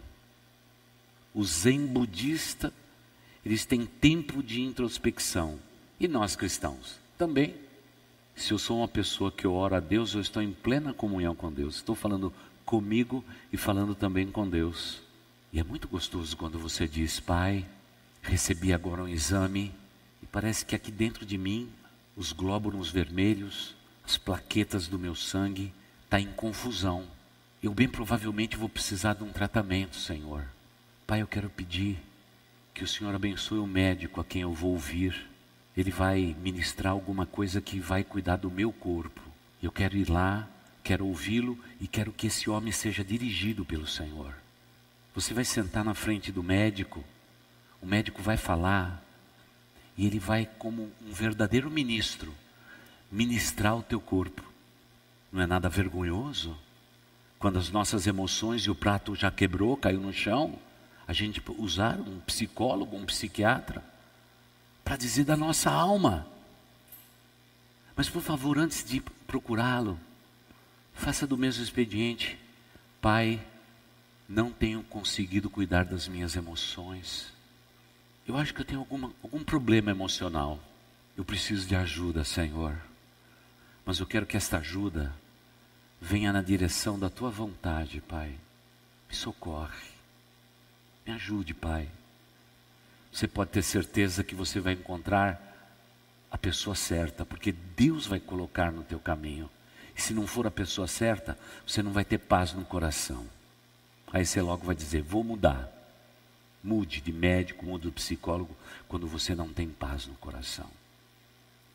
os 1.34 1.60
zen 1.60 1.86
budista 1.86 2.72
eles 3.44 3.64
têm 3.64 3.86
tempo 3.86 4.42
de 4.42 4.60
introspecção 4.60 5.60
e 6.00 6.08
nós 6.08 6.34
cristãos 6.34 6.98
também. 7.16 7.65
Se 8.36 8.52
eu 8.52 8.58
sou 8.58 8.78
uma 8.78 8.88
pessoa 8.88 9.32
que 9.32 9.46
ora 9.46 9.78
a 9.78 9.80
Deus, 9.80 10.12
eu 10.12 10.20
estou 10.20 10.42
em 10.42 10.52
plena 10.52 10.92
comunhão 10.92 11.34
com 11.34 11.50
Deus. 11.50 11.76
Estou 11.76 11.94
falando 11.96 12.30
comigo 12.66 13.24
e 13.50 13.56
falando 13.56 13.94
também 13.94 14.30
com 14.30 14.46
Deus. 14.48 15.00
E 15.50 15.58
é 15.58 15.64
muito 15.64 15.88
gostoso 15.88 16.36
quando 16.36 16.58
você 16.58 16.86
diz, 16.86 17.18
Pai, 17.18 17.64
recebi 18.20 18.74
agora 18.74 19.02
um 19.02 19.08
exame 19.08 19.72
e 20.22 20.26
parece 20.26 20.66
que 20.66 20.74
aqui 20.74 20.92
dentro 20.92 21.24
de 21.24 21.38
mim 21.38 21.70
os 22.14 22.30
glóbulos 22.30 22.90
vermelhos, 22.90 23.74
as 24.04 24.18
plaquetas 24.18 24.86
do 24.86 24.98
meu 24.98 25.14
sangue, 25.14 25.72
está 26.04 26.20
em 26.20 26.30
confusão. 26.32 27.04
Eu 27.62 27.72
bem 27.72 27.88
provavelmente 27.88 28.56
vou 28.56 28.68
precisar 28.68 29.14
de 29.14 29.24
um 29.24 29.32
tratamento, 29.32 29.96
Senhor. 29.96 30.44
Pai, 31.06 31.22
eu 31.22 31.26
quero 31.26 31.48
pedir 31.48 31.98
que 32.74 32.84
o 32.84 32.86
Senhor 32.86 33.14
abençoe 33.14 33.58
o 33.58 33.66
médico 33.66 34.20
a 34.20 34.24
quem 34.24 34.42
eu 34.42 34.52
vou 34.52 34.72
ouvir. 34.72 35.26
Ele 35.76 35.90
vai 35.90 36.34
ministrar 36.40 36.92
alguma 36.92 37.26
coisa 37.26 37.60
que 37.60 37.78
vai 37.78 38.02
cuidar 38.02 38.36
do 38.36 38.50
meu 38.50 38.72
corpo. 38.72 39.20
Eu 39.62 39.70
quero 39.70 39.96
ir 39.96 40.08
lá, 40.08 40.48
quero 40.82 41.06
ouvi-lo 41.06 41.58
e 41.80 41.86
quero 41.86 42.12
que 42.12 42.28
esse 42.28 42.48
homem 42.48 42.72
seja 42.72 43.04
dirigido 43.04 43.64
pelo 43.64 43.86
Senhor. 43.86 44.34
Você 45.14 45.34
vai 45.34 45.44
sentar 45.44 45.84
na 45.84 45.94
frente 45.94 46.30
do 46.30 46.42
médico, 46.42 47.04
o 47.82 47.86
médico 47.86 48.22
vai 48.22 48.36
falar, 48.36 49.02
e 49.96 50.06
ele 50.06 50.18
vai, 50.18 50.48
como 50.58 50.90
um 51.06 51.12
verdadeiro 51.12 51.70
ministro, 51.70 52.34
ministrar 53.10 53.76
o 53.76 53.82
teu 53.82 54.00
corpo. 54.00 54.42
Não 55.32 55.42
é 55.42 55.46
nada 55.46 55.68
vergonhoso? 55.68 56.56
Quando 57.38 57.58
as 57.58 57.70
nossas 57.70 58.06
emoções 58.06 58.62
e 58.62 58.70
o 58.70 58.74
prato 58.74 59.14
já 59.14 59.30
quebrou, 59.30 59.76
caiu 59.76 60.00
no 60.00 60.12
chão, 60.12 60.58
a 61.06 61.12
gente 61.12 61.42
usar 61.58 61.98
um 62.00 62.20
psicólogo, 62.20 62.96
um 62.96 63.06
psiquiatra, 63.06 63.82
para 64.86 64.96
dizer 64.96 65.24
da 65.24 65.36
nossa 65.36 65.68
alma. 65.68 66.24
Mas 67.96 68.08
por 68.08 68.22
favor, 68.22 68.56
antes 68.56 68.84
de 68.84 69.00
procurá-lo, 69.26 69.98
faça 70.94 71.26
do 71.26 71.36
mesmo 71.36 71.64
expediente. 71.64 72.38
Pai, 73.00 73.44
não 74.28 74.52
tenho 74.52 74.84
conseguido 74.84 75.50
cuidar 75.50 75.84
das 75.84 76.06
minhas 76.06 76.36
emoções. 76.36 77.32
Eu 78.28 78.36
acho 78.36 78.54
que 78.54 78.60
eu 78.60 78.64
tenho 78.64 78.78
alguma, 78.78 79.12
algum 79.24 79.42
problema 79.42 79.90
emocional. 79.90 80.60
Eu 81.16 81.24
preciso 81.24 81.66
de 81.66 81.74
ajuda, 81.74 82.22
Senhor. 82.22 82.80
Mas 83.84 83.98
eu 83.98 84.06
quero 84.06 84.24
que 84.24 84.36
esta 84.36 84.58
ajuda 84.58 85.12
venha 86.00 86.32
na 86.32 86.42
direção 86.42 86.96
da 86.96 87.10
tua 87.10 87.28
vontade, 87.28 88.00
Pai. 88.02 88.38
Me 89.08 89.16
socorre. 89.16 89.90
Me 91.04 91.12
ajude, 91.12 91.54
Pai. 91.54 91.88
Você 93.16 93.26
pode 93.26 93.50
ter 93.50 93.62
certeza 93.62 94.22
que 94.22 94.34
você 94.34 94.60
vai 94.60 94.74
encontrar 94.74 95.40
a 96.30 96.36
pessoa 96.36 96.76
certa, 96.76 97.24
porque 97.24 97.50
Deus 97.50 98.06
vai 98.06 98.20
colocar 98.20 98.70
no 98.70 98.82
teu 98.82 98.98
caminho. 99.00 99.48
E 99.96 100.02
se 100.02 100.12
não 100.12 100.26
for 100.26 100.46
a 100.46 100.50
pessoa 100.50 100.86
certa, 100.86 101.38
você 101.66 101.82
não 101.82 101.92
vai 101.92 102.04
ter 102.04 102.18
paz 102.18 102.52
no 102.52 102.62
coração. 102.62 103.26
Aí 104.12 104.26
você 104.26 104.42
logo 104.42 104.66
vai 104.66 104.76
dizer: 104.76 105.00
vou 105.00 105.24
mudar. 105.24 105.66
Mude 106.62 107.00
de 107.00 107.10
médico, 107.10 107.64
mude 107.64 107.86
de 107.86 107.92
psicólogo, 107.92 108.54
quando 108.86 109.06
você 109.06 109.34
não 109.34 109.48
tem 109.48 109.70
paz 109.70 110.06
no 110.06 110.14
coração. 110.16 110.68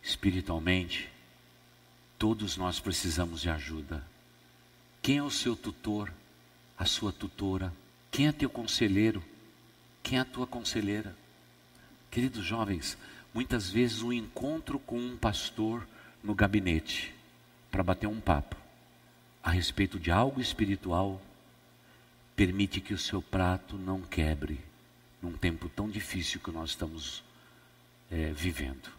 Espiritualmente, 0.04 1.10
todos 2.20 2.56
nós 2.56 2.80
precisamos 2.80 3.42
de 3.42 3.50
ajuda. 3.50 4.04
Quem 5.02 5.18
é 5.18 5.24
o 5.24 5.32
seu 5.32 5.56
tutor? 5.56 6.14
A 6.78 6.86
sua 6.86 7.12
tutora? 7.12 7.74
Quem 8.12 8.28
é 8.28 8.32
teu 8.32 8.48
conselheiro? 8.48 9.24
Quem 10.04 10.20
é 10.20 10.22
a 10.22 10.26
tua 10.26 10.46
conselheira? 10.46 11.20
Queridos 12.12 12.46
jovens, 12.46 12.98
muitas 13.34 13.70
vezes 13.70 14.04
um 14.04 14.14
encontro 14.14 14.78
com 14.78 15.00
um 15.00 15.18
pastor 15.18 15.88
no 16.22 16.36
gabinete 16.36 17.16
para 17.72 17.82
bater 17.82 18.06
um 18.06 18.20
papo 18.20 18.62
a 19.44 19.50
respeito 19.50 20.00
de 20.00 20.12
algo 20.12 20.40
espiritual 20.40 21.22
permite 22.36 22.80
que 22.80 22.94
o 22.94 22.98
seu 22.98 23.22
prato 23.22 23.78
não 23.78 24.02
quebre 24.02 24.60
num 25.22 25.34
tempo 25.34 25.70
tão 25.70 25.90
difícil 25.90 26.40
que 26.40 26.52
nós 26.52 26.72
estamos 26.72 27.24
é, 28.10 28.32
vivendo. 28.32 28.90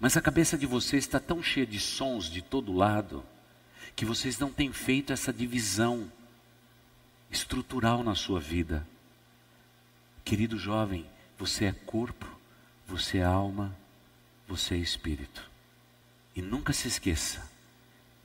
Mas 0.00 0.16
a 0.16 0.20
cabeça 0.20 0.58
de 0.58 0.66
vocês 0.66 1.04
está 1.04 1.20
tão 1.20 1.42
cheia 1.42 1.66
de 1.66 1.78
sons 1.78 2.28
de 2.28 2.42
todo 2.42 2.72
lado 2.72 3.24
que 3.94 4.04
vocês 4.04 4.38
não 4.38 4.52
têm 4.52 4.72
feito 4.72 5.12
essa 5.12 5.32
divisão 5.32 6.10
estrutural 7.30 8.02
na 8.02 8.14
sua 8.14 8.40
vida. 8.40 8.86
Querido 10.24 10.58
jovem, 10.58 11.06
você 11.42 11.64
é 11.64 11.72
corpo, 11.72 12.24
você 12.86 13.18
é 13.18 13.24
alma, 13.24 13.76
você 14.46 14.76
é 14.76 14.78
espírito. 14.78 15.50
E 16.36 16.40
nunca 16.40 16.72
se 16.72 16.86
esqueça 16.86 17.50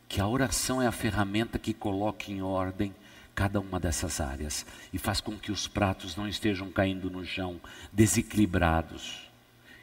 que 0.07 0.21
a 0.21 0.27
oração 0.27 0.79
é 0.79 0.85
a 0.85 0.91
ferramenta 0.91 1.57
que 1.57 1.73
coloca 1.73 2.31
em 2.31 2.43
ordem 2.43 2.93
cada 3.33 3.59
uma 3.59 3.79
dessas 3.79 4.21
áreas 4.21 4.67
e 4.93 4.99
faz 4.99 5.19
com 5.19 5.35
que 5.35 5.51
os 5.51 5.67
pratos 5.67 6.15
não 6.15 6.27
estejam 6.27 6.71
caindo 6.71 7.09
no 7.09 7.25
chão 7.25 7.59
desequilibrados 7.91 9.27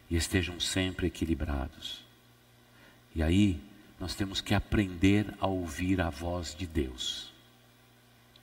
e 0.08 0.14
estejam 0.14 0.60
sempre 0.60 1.08
equilibrados. 1.08 2.04
E 3.16 3.20
aí 3.20 3.60
nós 3.98 4.14
temos 4.14 4.40
que 4.40 4.54
aprender 4.54 5.34
a 5.40 5.48
ouvir 5.48 6.00
a 6.00 6.08
voz 6.08 6.54
de 6.54 6.68
Deus. 6.68 7.32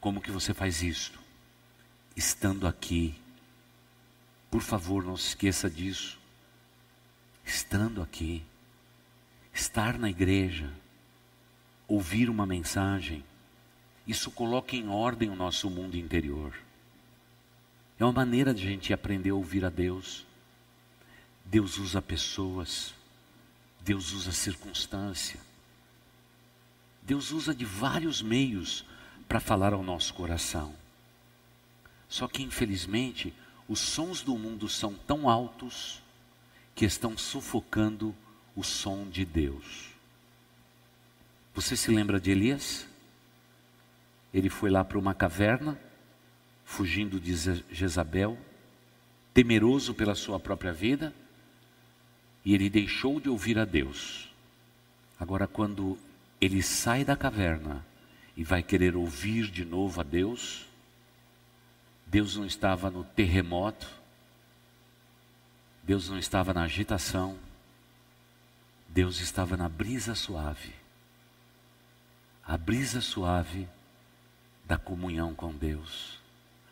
Como 0.02 0.20
que 0.20 0.32
você 0.32 0.54
faz 0.54 0.84
isso? 0.84 1.14
Estando 2.14 2.68
aqui. 2.68 3.21
Por 4.52 4.62
favor, 4.62 5.04
não 5.04 5.18
se 5.18 5.30
esqueça 5.30 5.68
disso. 5.68 6.20
Estando 7.44 8.04
aqui. 8.04 8.44
Estar 9.52 9.98
na 9.98 10.10
igreja. 10.10 10.72
Ouvir 11.88 12.30
uma 12.30 12.46
mensagem 12.46 13.24
isso 14.12 14.32
coloca 14.32 14.76
em 14.76 14.90
ordem 14.90 15.30
o 15.30 15.36
nosso 15.36 15.70
mundo 15.70 15.96
interior. 15.96 16.54
É 18.00 18.04
uma 18.04 18.12
maneira 18.12 18.54
de 18.54 18.68
a 18.68 18.70
gente 18.70 18.94
aprender 18.94 19.30
a 19.30 19.36
ouvir 19.36 19.64
a 19.64 19.70
Deus. 19.70 20.26
Deus 21.46 21.78
usa 21.78 22.02
pessoas, 22.02 22.94
Deus 23.82 24.12
usa 24.12 24.32
circunstância, 24.32 25.40
Deus 27.02 27.32
usa 27.32 27.54
de 27.54 27.66
vários 27.66 28.22
meios 28.22 28.86
para 29.28 29.40
falar 29.40 29.74
ao 29.74 29.84
nosso 29.84 30.14
coração. 30.14 30.74
Só 32.08 32.28
que, 32.28 32.44
infelizmente, 32.44 33.34
os 33.72 33.80
sons 33.80 34.22
do 34.22 34.38
mundo 34.38 34.68
são 34.68 34.94
tão 34.94 35.30
altos 35.30 36.02
que 36.76 36.84
estão 36.84 37.18
sufocando 37.18 38.14
o 38.54 38.66
som 38.66 39.08
de 39.08 39.24
Deus. 39.24 39.92
Você 41.56 41.78
se 41.78 41.90
lembra 41.90 42.20
de 42.20 42.32
Elias? 42.32 42.86
Ele 44.34 44.50
foi 44.50 44.70
lá 44.70 44.84
para 44.84 45.00
uma 45.00 45.14
caverna, 45.14 45.80
fugindo 46.66 47.18
de 47.18 47.34
Jezabel, 47.72 48.38
temeroso 49.34 49.94
pela 49.94 50.16
sua 50.16 50.38
própria 50.38 50.74
vida, 50.74 51.14
e 52.44 52.54
ele 52.54 52.70
deixou 52.70 53.22
de 53.22 53.30
ouvir 53.30 53.58
a 53.58 53.64
Deus. 53.64 54.30
Agora, 55.18 55.48
quando 55.48 55.98
ele 56.42 56.62
sai 56.62 57.06
da 57.06 57.16
caverna 57.16 57.86
e 58.36 58.44
vai 58.44 58.62
querer 58.62 58.98
ouvir 58.98 59.50
de 59.50 59.64
novo 59.64 60.02
a 60.02 60.04
Deus, 60.04 60.68
Deus 62.12 62.36
não 62.36 62.46
estava 62.46 62.92
no 62.92 63.06
terremoto, 63.06 63.88
Deus 65.82 66.10
não 66.10 66.20
estava 66.20 66.54
na 66.54 66.64
agitação, 66.64 67.40
Deus 68.90 69.22
estava 69.22 69.56
na 69.56 69.70
brisa 69.70 70.14
suave. 70.14 70.74
A 72.46 72.58
brisa 72.58 73.00
suave 73.00 73.66
da 74.66 74.78
comunhão 74.78 75.34
com 75.34 75.54
Deus. 75.56 76.20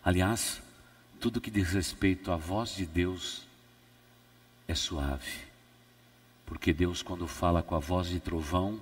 Aliás, 0.03 0.61
tudo 1.21 1.39
que 1.39 1.49
diz 1.49 1.71
respeito 1.71 2.33
à 2.33 2.35
voz 2.35 2.75
de 2.75 2.85
Deus 2.85 3.47
é 4.67 4.75
suave. 4.75 5.47
Porque 6.45 6.73
Deus, 6.73 7.01
quando 7.01 7.25
fala 7.29 7.63
com 7.63 7.75
a 7.75 7.79
voz 7.79 8.09
de 8.09 8.19
trovão, 8.19 8.77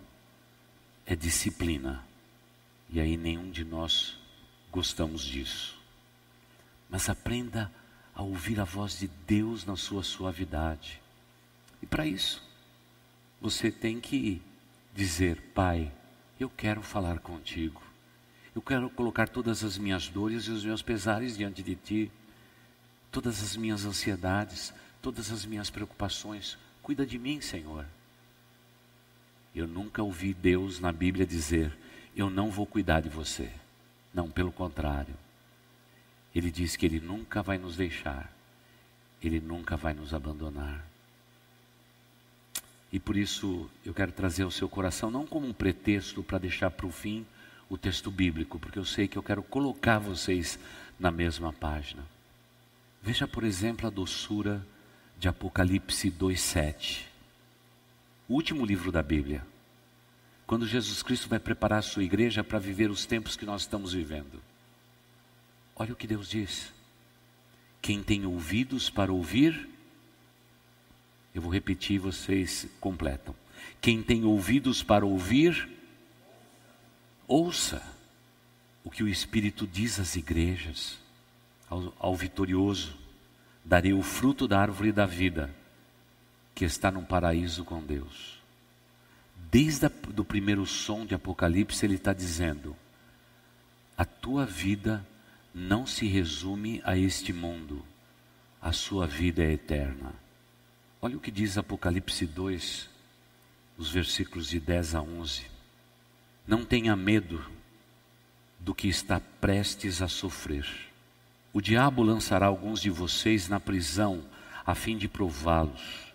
é 1.06 1.16
disciplina. 1.16 2.04
E 2.90 3.00
aí 3.00 3.16
nenhum 3.16 3.52
de 3.52 3.64
nós 3.64 4.18
gostamos 4.72 5.22
disso. 5.22 5.77
Mas 6.90 7.10
aprenda 7.10 7.72
a 8.16 8.22
ouvir 8.22 8.60
a 8.60 8.64
voz 8.64 9.00
de 9.00 9.08
Deus 9.28 9.66
na 9.66 9.76
sua 9.76 10.04
suavidade. 10.04 11.02
E 11.82 11.86
para 11.86 12.06
isso, 12.06 12.44
você 13.40 13.72
tem 13.72 14.00
que 14.00 14.42
dizer: 14.96 15.42
Pai, 15.54 15.92
eu 16.40 16.50
quero 16.50 16.82
falar 16.82 17.20
contigo. 17.20 17.82
Eu 18.56 18.62
quero 18.62 18.90
colocar 18.90 19.30
todas 19.30 19.64
as 19.64 19.78
minhas 19.78 20.08
dores 20.08 20.46
e 20.46 20.52
os 20.52 20.66
meus 20.66 20.82
pesares 20.82 21.38
diante 21.38 21.62
de 21.62 21.76
ti, 21.76 22.12
todas 23.12 23.44
as 23.44 23.56
minhas 23.56 23.86
ansiedades, 23.86 24.74
todas 25.00 25.32
as 25.32 25.46
minhas 25.46 25.70
preocupações. 25.70 26.58
Cuida 26.82 27.06
de 27.06 27.20
mim, 27.20 27.40
Senhor. 27.40 27.86
Eu 29.54 29.68
nunca 29.68 30.02
ouvi 30.02 30.34
Deus 30.34 30.80
na 30.80 30.92
Bíblia 30.92 31.26
dizer: 31.26 31.78
Eu 32.16 32.30
não 32.30 32.50
vou 32.50 32.66
cuidar 32.66 33.02
de 33.02 33.10
você. 33.10 33.52
Não, 34.14 34.30
pelo 34.30 34.52
contrário. 34.52 35.14
Ele 36.38 36.52
diz 36.52 36.76
que 36.76 36.86
Ele 36.86 37.00
nunca 37.00 37.42
vai 37.42 37.58
nos 37.58 37.76
deixar, 37.78 38.32
Ele 39.20 39.40
nunca 39.40 39.76
vai 39.76 39.96
nos 39.96 40.14
abandonar. 40.14 40.86
E 42.94 43.00
por 43.00 43.18
isso 43.18 43.68
eu 43.84 43.92
quero 43.92 44.12
trazer 44.12 44.44
ao 44.44 44.52
seu 44.52 44.70
coração, 44.70 45.10
não 45.10 45.26
como 45.26 45.48
um 45.48 45.54
pretexto 45.54 46.22
para 46.22 46.38
deixar 46.38 46.70
para 46.70 46.86
o 46.86 46.92
fim 46.92 47.26
o 47.68 47.76
texto 47.76 48.12
bíblico, 48.12 48.60
porque 48.60 48.78
eu 48.78 48.86
sei 48.86 49.08
que 49.08 49.18
eu 49.18 49.24
quero 49.24 49.42
colocar 49.42 49.98
vocês 49.98 50.60
na 51.00 51.10
mesma 51.10 51.52
página. 51.52 52.06
Veja, 53.02 53.28
por 53.28 53.44
exemplo, 53.44 53.88
a 53.88 53.90
doçura 53.90 54.64
de 55.18 55.28
Apocalipse 55.28 56.12
2,7, 56.12 57.06
o 58.30 58.36
último 58.36 58.64
livro 58.64 58.92
da 58.92 59.02
Bíblia. 59.02 59.44
Quando 60.46 60.68
Jesus 60.68 61.02
Cristo 61.02 61.28
vai 61.28 61.40
preparar 61.40 61.80
a 61.80 61.82
sua 61.82 62.04
igreja 62.04 62.44
para 62.44 62.60
viver 62.60 62.92
os 62.92 63.08
tempos 63.08 63.36
que 63.36 63.46
nós 63.46 63.62
estamos 63.62 63.94
vivendo. 63.94 64.40
Olha 65.80 65.94
o 65.94 65.96
que 65.96 66.08
Deus 66.08 66.28
diz. 66.30 66.74
Quem 67.80 68.02
tem 68.02 68.26
ouvidos 68.26 68.90
para 68.90 69.14
ouvir, 69.14 69.70
eu 71.36 71.42
vou 71.42 71.54
repetir, 71.54 72.00
vocês 72.00 72.68
completam. 72.82 73.36
Quem 73.80 74.02
tem 74.02 74.26
ouvidos 74.26 74.82
para 74.82 75.06
ouvir, 75.06 75.70
ouça 77.28 77.82
o 78.84 78.90
que 78.90 79.04
o 79.04 79.08
Espírito 79.08 79.68
diz 79.68 80.00
às 80.00 80.16
igrejas, 80.16 80.98
ao, 81.70 81.94
ao 82.00 82.16
vitorioso. 82.16 82.98
Darei 83.64 83.94
o 83.94 84.02
fruto 84.02 84.48
da 84.48 84.60
árvore 84.60 84.92
da 84.92 85.06
vida, 85.06 85.54
que 86.56 86.66
está 86.66 86.90
num 86.90 87.06
paraíso 87.06 87.64
com 87.64 87.84
Deus. 87.84 88.42
Desde 89.52 89.86
o 89.86 90.26
primeiro 90.26 90.66
som 90.66 91.06
de 91.06 91.14
Apocalipse, 91.14 91.86
ele 91.86 91.96
está 91.96 92.14
dizendo: 92.14 92.76
a 93.96 94.06
tua 94.06 94.46
vida 94.46 95.06
não 95.58 95.88
se 95.88 96.06
resume 96.06 96.84
a 96.86 96.96
este 96.96 97.34
mundo, 97.34 97.84
a 98.62 98.72
sua 98.72 99.08
vida 99.08 99.44
é 99.44 99.54
eterna. 99.54 100.14
Olha 101.02 101.18
o 101.18 101.20
que 101.20 101.32
diz 101.32 101.58
Apocalipse 101.58 102.28
2, 102.28 102.88
os 103.76 103.90
versículos 103.90 104.50
de 104.50 104.60
10 104.60 104.94
a 104.94 105.02
11. 105.02 105.48
Não 106.48 106.64
tenha 106.64 106.96
medo 106.96 107.44
do 108.60 108.76
que 108.76 108.88
está 108.88 109.20
prestes 109.20 110.00
a 110.00 110.08
sofrer. 110.08 110.68
O 111.52 111.60
diabo 111.60 112.04
lançará 112.04 112.46
alguns 112.46 112.80
de 112.80 112.92
vocês 112.92 113.50
na 113.50 113.60
prisão 113.60 114.24
a 114.64 114.76
fim 114.76 114.96
de 114.96 115.08
prová-los, 115.08 116.14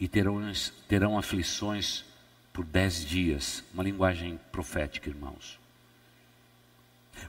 e 0.00 0.08
terão, 0.08 0.40
terão 0.88 1.18
aflições 1.18 2.06
por 2.54 2.64
dez 2.64 3.04
dias. 3.04 3.62
Uma 3.74 3.82
linguagem 3.82 4.40
profética, 4.50 5.10
irmãos. 5.10 5.60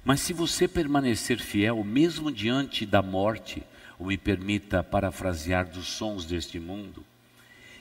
Mas 0.03 0.21
se 0.21 0.33
você 0.33 0.67
permanecer 0.67 1.39
fiel, 1.39 1.83
mesmo 1.83 2.31
diante 2.31 2.85
da 2.85 3.01
morte, 3.01 3.63
ou 3.99 4.07
me 4.07 4.17
permita 4.17 4.83
parafrasear 4.83 5.69
dos 5.69 5.87
sons 5.87 6.25
deste 6.25 6.59
mundo, 6.59 7.03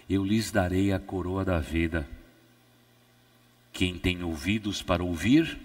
eu 0.09 0.25
lhes 0.25 0.51
darei 0.51 0.93
a 0.93 0.99
coroa 0.99 1.45
da 1.45 1.59
vida. 1.59 2.09
Quem 3.73 3.99
tem 3.99 4.23
ouvidos 4.23 4.83
para 4.83 5.03
ouvir, 5.03 5.59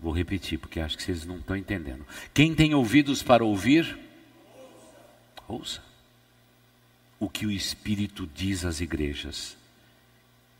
vou 0.00 0.12
repetir 0.12 0.58
porque 0.58 0.80
acho 0.80 0.96
que 0.96 1.02
vocês 1.02 1.24
não 1.24 1.38
estão 1.38 1.56
entendendo. 1.56 2.04
Quem 2.34 2.54
tem 2.54 2.74
ouvidos 2.74 3.22
para 3.22 3.44
ouvir, 3.44 3.98
ouça 5.46 5.82
o 7.22 7.28
que 7.28 7.46
o 7.46 7.52
Espírito 7.52 8.28
diz 8.34 8.64
às 8.64 8.80
igrejas. 8.80 9.56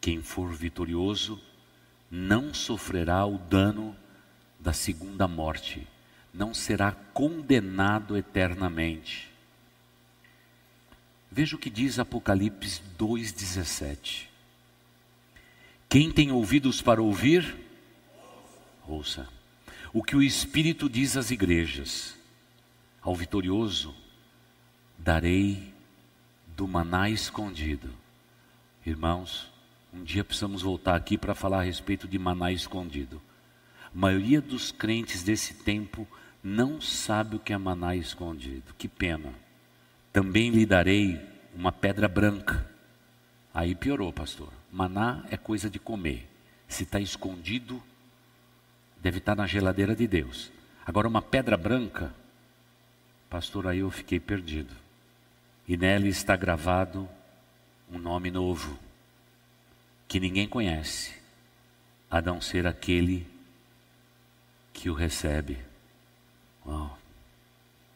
Quem 0.00 0.22
for 0.22 0.52
vitorioso 0.52 1.40
não 2.08 2.54
sofrerá 2.54 3.26
o 3.26 3.37
dano 3.37 3.96
da 4.62 4.72
segunda 4.72 5.27
morte 5.27 5.87
não 6.33 6.55
será 6.55 6.92
condenado 6.92 8.16
eternamente. 8.16 9.29
Veja 11.31 11.57
o 11.57 11.59
que 11.59 11.68
diz 11.68 11.98
Apocalipse 11.98 12.81
2,17. 12.96 14.29
Quem 15.88 16.11
tem 16.12 16.31
ouvidos 16.31 16.81
para 16.81 17.03
ouvir, 17.03 17.57
ouça. 18.87 19.29
O 19.92 20.03
que 20.03 20.14
o 20.14 20.22
Espírito 20.22 20.88
diz 20.88 21.16
às 21.16 21.31
igrejas: 21.31 22.16
ao 23.03 23.16
vitorioso, 23.16 23.94
darei 24.96 25.75
do 26.57 26.68
maná 26.68 27.11
escondido. 27.11 27.90
Irmãos, 28.87 29.51
um 29.92 30.05
dia 30.05 30.25
precisamos 30.25 30.62
voltar 30.62 30.94
aqui 30.94 31.18
para 31.18 31.35
falar 31.35 31.61
a 31.61 31.64
respeito 31.64 32.07
de 32.07 32.18
maná 32.18 32.53
escondido. 32.53 33.20
A 33.94 33.98
maioria 33.98 34.40
dos 34.40 34.72
crentes 34.72 35.22
desse 35.22 35.55
tempo 35.55 36.07
não 36.42 36.81
sabe 36.81 37.37
o 37.37 37.38
que 37.38 37.52
é 37.52 37.59
maná 37.59 37.94
escondido. 37.94 38.74
Que 38.76 38.88
pena. 38.88 39.33
Também 40.12 40.50
lhe 40.50 40.66
darei 40.66 41.20
uma 41.55 41.70
pedra 41.70 42.09
branca. 42.09 42.68
Aí 43.52 43.74
piorou, 43.74 44.12
pastor. 44.12 44.52
Maná 44.72 45.24
é 45.31 45.37
coisa 45.37 45.68
de 45.68 45.78
comer. 45.78 46.26
Se 46.66 46.85
está 46.85 46.98
escondido, 46.98 47.83
deve 49.00 49.18
estar 49.18 49.37
tá 49.37 49.42
na 49.42 49.46
geladeira 49.46 49.94
de 49.94 50.07
Deus. 50.07 50.50
Agora, 50.87 51.07
uma 51.07 51.20
pedra 51.20 51.57
branca, 51.57 52.14
pastor, 53.28 53.66
aí 53.66 53.81
eu 53.81 53.90
fiquei 53.90 54.18
perdido. 54.18 54.74
E 55.68 55.76
nela 55.76 56.09
está 56.09 56.35
gravado 56.35 57.09
um 57.90 57.98
nome 57.98 58.31
novo, 58.31 58.78
que 60.09 60.18
ninguém 60.18 60.48
conhece, 60.48 61.12
a 62.11 62.22
não 62.22 62.40
ser 62.40 62.66
aquele 62.66 63.31
que 64.72 64.90
o 64.90 64.94
recebe. 64.94 65.58
Uau. 66.66 66.98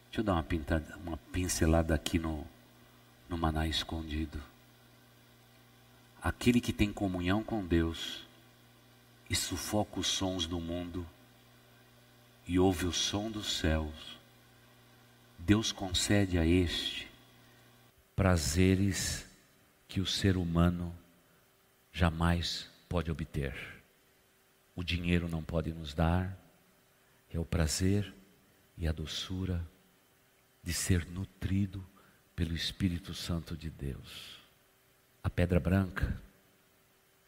Deixa 0.05 0.21
eu 0.21 0.23
dar 0.23 0.33
uma, 0.33 0.43
pintada, 0.43 0.97
uma 0.97 1.17
pincelada 1.31 1.93
aqui 1.93 2.17
no, 2.17 2.45
no 3.29 3.37
maná 3.37 3.67
escondido. 3.67 4.41
Aquele 6.21 6.59
que 6.59 6.73
tem 6.73 6.91
comunhão 6.91 7.43
com 7.43 7.65
Deus 7.65 8.25
e 9.29 9.35
sufoca 9.35 9.99
os 9.99 10.07
sons 10.07 10.47
do 10.47 10.59
mundo 10.59 11.05
e 12.47 12.57
ouve 12.57 12.85
o 12.85 12.93
som 12.93 13.29
dos 13.29 13.57
céus, 13.57 14.17
Deus 15.37 15.71
concede 15.71 16.39
a 16.39 16.45
este 16.45 17.07
prazeres 18.15 19.27
que 19.87 20.01
o 20.01 20.05
ser 20.05 20.37
humano 20.37 20.93
jamais 21.93 22.67
pode 22.89 23.11
obter. 23.11 23.55
O 24.75 24.83
dinheiro 24.83 25.29
não 25.29 25.43
pode 25.43 25.71
nos 25.71 25.93
dar, 25.93 26.35
é 27.31 27.39
o 27.39 27.45
prazer 27.45 28.13
e 28.77 28.87
a 28.87 28.91
doçura 28.91 29.65
de 30.63 30.73
ser 30.73 31.05
nutrido 31.05 31.85
pelo 32.35 32.53
Espírito 32.53 33.13
Santo 33.13 33.55
de 33.55 33.69
Deus. 33.69 34.37
A 35.23 35.29
pedra 35.29 35.59
branca 35.59 36.21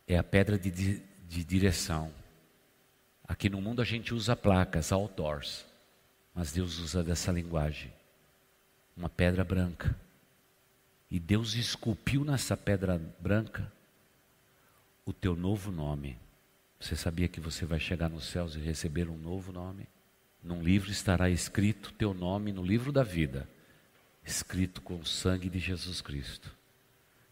é 0.08 0.18
a 0.18 0.24
pedra 0.24 0.58
de, 0.58 0.72
de, 0.72 1.44
direção. 1.44 2.14
Aqui 3.28 3.50
no 3.50 3.62
mundo 3.62 3.82
a 3.82 3.86
gente 3.86 4.14
usa 4.14 4.36
placas, 4.36 4.92
outdoors, 4.92 5.66
mas 6.34 6.52
Deus 6.52 6.80
usa 6.80 7.04
dessa 7.04 7.32
linguagem. 7.32 7.92
Uma 8.96 9.10
pedra 9.10 9.44
branca. 9.44 9.96
E 11.10 11.20
Deus 11.20 11.56
esculpiu 11.56 12.24
nessa 12.24 12.56
pedra 12.56 13.02
branca 13.20 13.72
o 15.06 15.14
teu 15.14 15.36
novo 15.36 15.72
nome. 15.72 16.18
Você 16.80 16.96
sabia 16.96 17.28
que 17.28 17.42
você 17.42 17.66
vai 17.66 17.80
chegar 17.80 18.10
nos 18.10 18.26
céus 18.26 18.56
e 18.56 18.60
receber 18.60 19.10
um 19.10 19.18
novo 19.18 19.52
nome? 19.52 19.88
Num 20.42 20.64
livro 20.64 20.90
estará 20.90 21.30
escrito 21.30 21.92
teu 21.94 22.14
nome 22.14 22.54
no 22.54 22.64
livro 22.64 22.92
da 22.92 23.04
vida, 23.04 23.50
escrito 24.24 24.82
com 24.82 24.98
o 24.98 25.06
sangue 25.06 25.50
de 25.50 25.60
Jesus 25.60 26.00
Cristo. 26.00 26.56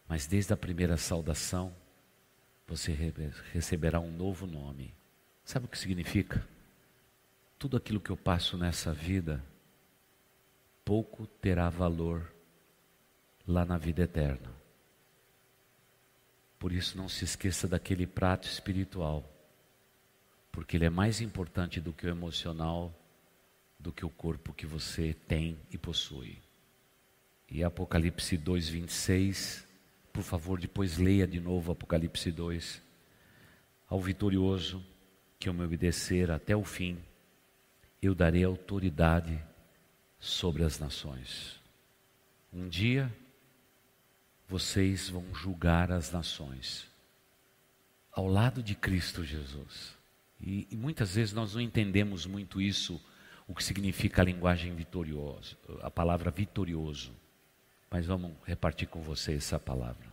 Mas 0.07 0.27
desde 0.27 0.53
a 0.53 0.57
primeira 0.57 0.97
saudação, 0.97 1.73
você 2.67 2.91
receberá 3.53 3.99
um 3.99 4.11
novo 4.11 4.45
nome. 4.45 4.93
Sabe 5.45 5.65
o 5.65 5.69
que 5.69 5.77
significa? 5.77 6.45
Tudo 7.57 7.77
aquilo 7.77 8.01
que 8.01 8.09
eu 8.09 8.17
passo 8.17 8.57
nessa 8.57 8.91
vida, 8.91 9.41
pouco 10.83 11.25
terá 11.25 11.69
valor 11.69 12.29
lá 13.47 13.65
na 13.65 13.77
vida 13.77 14.03
eterna. 14.03 14.51
Por 16.59 16.73
isso, 16.73 16.97
não 16.97 17.07
se 17.07 17.23
esqueça 17.23 17.67
daquele 17.67 18.05
prato 18.05 18.47
espiritual, 18.47 19.36
porque 20.57 20.75
ele 20.75 20.85
é 20.85 20.89
mais 20.89 21.21
importante 21.21 21.79
do 21.79 21.93
que 21.93 22.07
o 22.07 22.09
emocional, 22.09 22.91
do 23.79 23.93
que 23.93 24.03
o 24.03 24.09
corpo 24.09 24.51
que 24.51 24.65
você 24.65 25.13
tem 25.27 25.55
e 25.69 25.77
possui. 25.77 26.41
E 27.47 27.63
Apocalipse 27.63 28.35
2, 28.35 28.67
26, 28.67 29.67
por 30.11 30.23
favor, 30.23 30.59
depois 30.59 30.97
leia 30.97 31.27
de 31.27 31.39
novo 31.39 31.71
Apocalipse 31.71 32.31
2. 32.31 32.81
Ao 33.87 34.01
vitorioso 34.01 34.83
que 35.37 35.47
eu 35.47 35.53
me 35.53 35.63
obedecer 35.63 36.31
até 36.31 36.55
o 36.55 36.63
fim, 36.63 36.97
eu 38.01 38.15
darei 38.15 38.43
autoridade 38.43 39.39
sobre 40.19 40.63
as 40.63 40.79
nações. 40.79 41.61
Um 42.51 42.67
dia 42.67 43.15
vocês 44.47 45.07
vão 45.07 45.23
julgar 45.35 45.91
as 45.91 46.11
nações 46.11 46.89
ao 48.11 48.25
lado 48.25 48.63
de 48.63 48.73
Cristo 48.73 49.23
Jesus. 49.23 49.96
E, 50.39 50.67
e, 50.71 50.75
muitas 50.75 51.15
vezes 51.15 51.33
nós 51.33 51.53
não 51.53 51.61
entendemos 51.61 52.25
muito 52.25 52.61
isso, 52.61 53.01
o 53.47 53.55
que 53.55 53.63
significa 53.63 54.21
a 54.21 54.25
linguagem 54.25 54.75
vitoriosa, 54.75 55.55
a 55.81 55.89
palavra 55.89 56.29
vitorioso. 56.29 57.11
Mas 57.89 58.05
vamos 58.05 58.33
repartir 58.45 58.87
com 58.87 59.01
você 59.01 59.35
essa 59.35 59.57
palavra. 59.59 60.05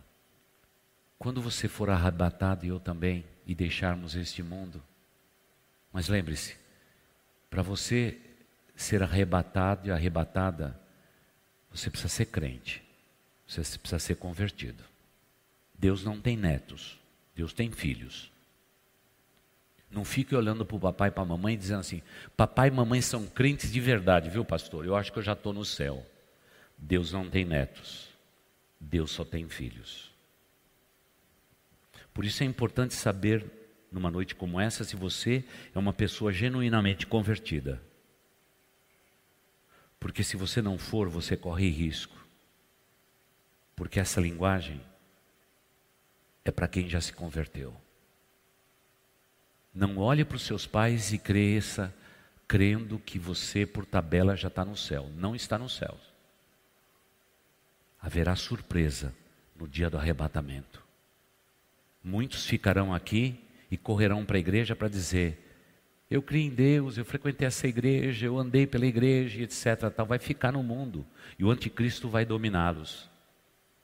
Quando 1.19 1.41
você 1.41 1.67
for 1.67 1.89
arrebatado, 1.89 2.65
e 2.65 2.69
eu 2.69 2.79
também, 2.79 3.25
e 3.45 3.53
deixarmos 3.53 4.15
este 4.15 4.41
mundo, 4.41 4.81
mas 5.91 6.07
lembre-se, 6.07 6.57
para 7.49 7.61
você 7.61 8.19
ser 8.75 9.01
arrebatado 9.01 9.87
e 9.87 9.91
arrebatada, 9.91 10.79
você 11.71 11.89
precisa 11.89 12.09
ser 12.09 12.25
crente. 12.25 12.83
Você 13.47 13.61
precisa 13.77 13.99
ser 13.99 14.15
convertido. 14.15 14.83
Deus 15.77 16.03
não 16.03 16.19
tem 16.19 16.35
netos, 16.35 16.99
Deus 17.35 17.53
tem 17.53 17.71
filhos. 17.71 18.31
Não 19.89 20.03
fique 20.03 20.35
olhando 20.35 20.65
para 20.65 20.75
o 20.75 20.79
papai 20.79 21.09
e 21.09 21.11
para 21.11 21.23
a 21.23 21.25
mamãe 21.25 21.57
dizendo 21.57 21.79
assim: 21.79 22.01
papai 22.35 22.67
e 22.67 22.71
mamãe 22.71 23.01
são 23.01 23.25
crentes 23.27 23.71
de 23.71 23.79
verdade, 23.79 24.29
viu, 24.29 24.43
pastor? 24.43 24.85
Eu 24.85 24.95
acho 24.95 25.11
que 25.11 25.19
eu 25.19 25.23
já 25.23 25.33
estou 25.33 25.53
no 25.53 25.63
céu. 25.63 26.05
Deus 26.77 27.11
não 27.11 27.29
tem 27.29 27.45
netos, 27.45 28.09
Deus 28.79 29.11
só 29.11 29.23
tem 29.23 29.47
filhos. 29.47 30.11
Por 32.13 32.25
isso 32.25 32.43
é 32.43 32.45
importante 32.45 32.93
saber, 32.93 33.45
numa 33.91 34.11
noite 34.11 34.35
como 34.35 34.59
essa, 34.59 34.83
se 34.83 34.95
você 34.95 35.43
é 35.73 35.79
uma 35.79 35.93
pessoa 35.93 36.31
genuinamente 36.31 37.05
convertida. 37.07 37.81
Porque 39.99 40.23
se 40.23 40.35
você 40.35 40.61
não 40.61 40.77
for, 40.77 41.07
você 41.07 41.37
corre 41.37 41.69
risco 41.69 42.25
porque 43.75 43.99
essa 43.99 44.21
linguagem 44.21 44.81
é 46.43 46.51
para 46.51 46.67
quem 46.67 46.87
já 46.87 47.01
se 47.01 47.11
converteu. 47.11 47.75
Não 49.75 49.97
olhe 49.97 50.23
para 50.23 50.37
os 50.37 50.43
seus 50.43 50.65
pais 50.65 51.11
e 51.11 51.17
cresça 51.17 51.93
crendo 52.47 52.97
que 52.97 53.19
você, 53.19 53.65
por 53.65 53.85
tabela, 53.85 54.37
já 54.37 54.47
está 54.47 54.63
no 54.63 54.77
céu. 54.77 55.09
Não 55.17 55.35
está 55.35 55.59
no 55.59 55.67
céu. 55.67 55.99
Haverá 57.99 58.37
surpresa 58.37 59.13
no 59.53 59.67
dia 59.67 59.89
do 59.89 59.97
arrebatamento. 59.97 60.81
Muitos 62.01 62.45
ficarão 62.45 62.93
aqui 62.93 63.37
e 63.69 63.75
correrão 63.75 64.25
para 64.25 64.37
a 64.37 64.39
igreja 64.39 64.75
para 64.75 64.87
dizer: 64.87 65.39
Eu 66.09 66.21
criei 66.21 66.45
em 66.45 66.51
Deus, 66.51 66.97
eu 66.97 67.03
frequentei 67.03 67.45
essa 67.45 67.67
igreja, 67.67 68.27
eu 68.27 68.37
andei 68.37 68.65
pela 68.65 68.85
igreja, 68.85 69.41
etc. 69.41 69.91
Tal. 69.93 70.05
Vai 70.05 70.19
ficar 70.19 70.53
no 70.53 70.63
mundo 70.63 71.05
e 71.37 71.43
o 71.43 71.51
anticristo 71.51 72.07
vai 72.07 72.23
dominá-los 72.23 73.09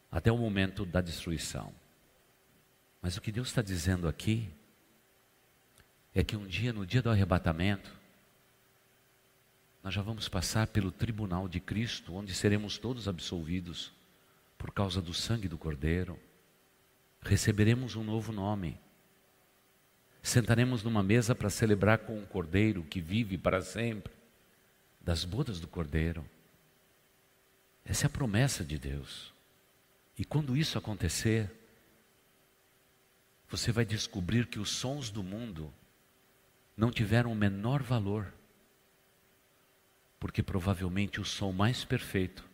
até 0.09 0.31
o 0.31 0.37
momento 0.37 0.85
da 0.85 1.01
destruição. 1.01 1.73
Mas 3.01 3.17
o 3.17 3.21
que 3.21 3.31
Deus 3.31 3.47
está 3.47 3.61
dizendo 3.61 4.07
aqui 4.07 4.47
é 6.13 6.23
que 6.23 6.35
um 6.35 6.45
dia, 6.45 6.73
no 6.73 6.85
dia 6.85 7.01
do 7.01 7.09
arrebatamento, 7.09 7.91
nós 9.83 9.93
já 9.93 10.01
vamos 10.01 10.29
passar 10.29 10.67
pelo 10.67 10.91
tribunal 10.91 11.47
de 11.47 11.59
Cristo, 11.59 12.13
onde 12.13 12.33
seremos 12.33 12.77
todos 12.77 13.07
absolvidos 13.07 13.91
por 14.57 14.71
causa 14.71 15.01
do 15.01 15.13
sangue 15.13 15.47
do 15.47 15.57
Cordeiro. 15.57 16.19
Receberemos 17.21 17.95
um 17.95 18.03
novo 18.03 18.31
nome. 18.31 18.77
Sentaremos 20.21 20.83
numa 20.83 21.01
mesa 21.01 21.33
para 21.33 21.49
celebrar 21.49 21.99
com 21.99 22.19
o 22.19 22.27
Cordeiro 22.27 22.83
que 22.83 23.01
vive 23.01 23.37
para 23.37 23.61
sempre, 23.61 24.13
das 24.99 25.25
bodas 25.25 25.59
do 25.59 25.67
Cordeiro. 25.67 26.23
Essa 27.83 28.05
é 28.05 28.07
a 28.07 28.11
promessa 28.11 28.63
de 28.63 28.77
Deus. 28.77 29.33
E 30.15 30.23
quando 30.23 30.55
isso 30.55 30.77
acontecer, 30.77 31.49
você 33.49 33.71
vai 33.71 33.83
descobrir 33.83 34.45
que 34.45 34.59
os 34.59 34.69
sons 34.69 35.09
do 35.09 35.23
mundo 35.23 35.73
não 36.75 36.91
tiveram 36.91 37.31
o 37.31 37.35
menor 37.35 37.81
valor, 37.81 38.33
porque 40.19 40.41
provavelmente 40.41 41.19
o 41.19 41.25
som 41.25 41.51
mais 41.51 41.83
perfeito 41.83 42.47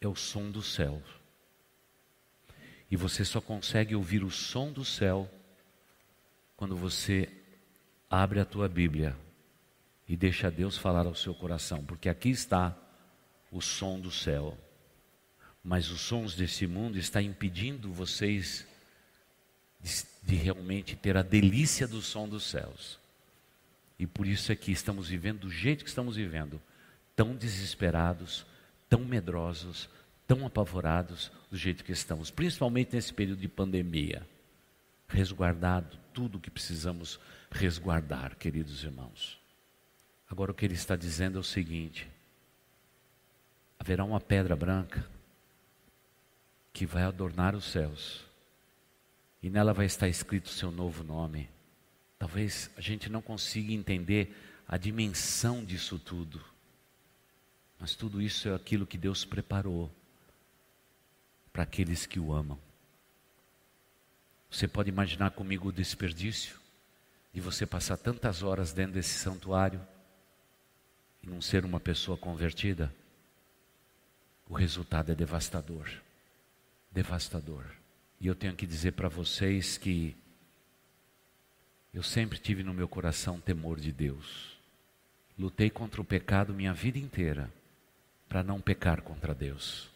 é 0.00 0.06
o 0.06 0.14
som 0.14 0.50
do 0.50 0.62
céu. 0.62 1.02
E 2.90 2.96
você 2.96 3.24
só 3.24 3.40
consegue 3.40 3.94
ouvir 3.94 4.22
o 4.22 4.30
som 4.30 4.72
do 4.72 4.84
céu 4.84 5.30
quando 6.56 6.76
você 6.76 7.28
abre 8.08 8.40
a 8.40 8.44
tua 8.44 8.68
Bíblia 8.68 9.16
e 10.08 10.16
deixa 10.16 10.50
Deus 10.50 10.76
falar 10.76 11.06
ao 11.06 11.14
seu 11.14 11.34
coração, 11.34 11.84
porque 11.84 12.08
aqui 12.08 12.30
está 12.30 12.76
o 13.50 13.60
som 13.60 13.98
do 13.98 14.10
céu 14.10 14.56
mas 15.66 15.90
os 15.90 16.00
sons 16.00 16.36
desse 16.36 16.64
mundo 16.64 16.96
estão 16.96 17.20
impedindo 17.20 17.92
vocês 17.92 18.64
de, 20.22 20.36
realmente 20.36 20.94
ter 20.94 21.16
a 21.16 21.22
delícia 21.22 21.88
do 21.88 22.00
som 22.00 22.28
dos 22.28 22.44
céus. 22.44 23.00
E 23.98 24.06
por 24.06 24.26
isso 24.26 24.52
é 24.52 24.56
que 24.56 24.70
estamos 24.70 25.08
vivendo 25.08 25.40
do 25.40 25.50
jeito 25.50 25.84
que 25.84 25.88
estamos 25.88 26.16
vivendo, 26.16 26.60
tão 27.14 27.34
desesperados, 27.34 28.46
tão 28.88 29.00
medrosos, 29.00 29.88
tão 30.26 30.44
apavorados 30.44 31.30
do 31.50 31.56
jeito 31.56 31.84
que 31.84 31.92
estamos, 31.92 32.30
principalmente 32.30 32.94
nesse 32.94 33.12
período 33.12 33.40
de 33.40 33.48
pandemia. 33.48 34.26
Resguardado 35.08 35.98
tudo 36.12 36.38
o 36.38 36.40
que 36.40 36.50
precisamos 36.50 37.20
resguardar, 37.50 38.36
queridos 38.36 38.82
irmãos. 38.82 39.40
Agora 40.28 40.50
o 40.50 40.54
que 40.54 40.64
ele 40.64 40.74
está 40.74 40.96
dizendo 40.96 41.38
é 41.38 41.40
o 41.40 41.44
seguinte: 41.44 42.08
haverá 43.78 44.04
uma 44.04 44.20
pedra 44.20 44.56
branca 44.56 45.08
que 46.72 46.84
vai 46.84 47.04
adornar 47.04 47.54
os 47.54 47.64
céus. 47.64 48.24
E 49.42 49.48
nela 49.48 49.72
vai 49.72 49.86
estar 49.86 50.08
escrito 50.08 50.46
o 50.46 50.50
seu 50.50 50.70
novo 50.70 51.04
nome. 51.04 51.48
Talvez 52.18 52.70
a 52.76 52.80
gente 52.80 53.08
não 53.08 53.20
consiga 53.20 53.72
entender 53.72 54.34
a 54.66 54.76
dimensão 54.76 55.64
disso 55.64 55.98
tudo. 55.98 56.42
Mas 57.78 57.94
tudo 57.94 58.22
isso 58.22 58.48
é 58.48 58.54
aquilo 58.54 58.86
que 58.86 58.96
Deus 58.96 59.24
preparou 59.24 59.90
para 61.52 61.62
aqueles 61.62 62.06
que 62.06 62.18
o 62.18 62.32
amam. 62.32 62.58
Você 64.50 64.66
pode 64.66 64.88
imaginar 64.88 65.30
comigo 65.32 65.68
o 65.68 65.72
desperdício 65.72 66.56
de 67.32 67.40
você 67.40 67.66
passar 67.66 67.96
tantas 67.96 68.42
horas 68.42 68.72
dentro 68.72 68.94
desse 68.94 69.18
santuário 69.18 69.80
e 71.22 71.26
não 71.26 71.42
ser 71.42 71.64
uma 71.64 71.80
pessoa 71.80 72.16
convertida? 72.16 72.94
O 74.48 74.54
resultado 74.54 75.12
é 75.12 75.14
devastador 75.14 75.90
devastador. 76.96 77.62
E 78.18 78.26
eu 78.26 78.34
tenho 78.34 78.56
que 78.56 78.66
dizer 78.66 78.92
para 78.92 79.06
vocês 79.06 79.76
que 79.76 80.16
eu 81.96 82.02
sempre 82.02 82.38
tive 82.38 82.62
no 82.62 82.74
meu 82.74 82.86
coração 82.86 83.40
temor 83.40 83.80
de 83.80 83.90
Deus. 83.90 84.54
Lutei 85.38 85.70
contra 85.70 85.98
o 85.98 86.04
pecado 86.04 86.52
minha 86.52 86.74
vida 86.74 86.98
inteira 86.98 87.50
para 88.28 88.42
não 88.42 88.60
pecar 88.60 89.00
contra 89.00 89.34
Deus. 89.34 89.88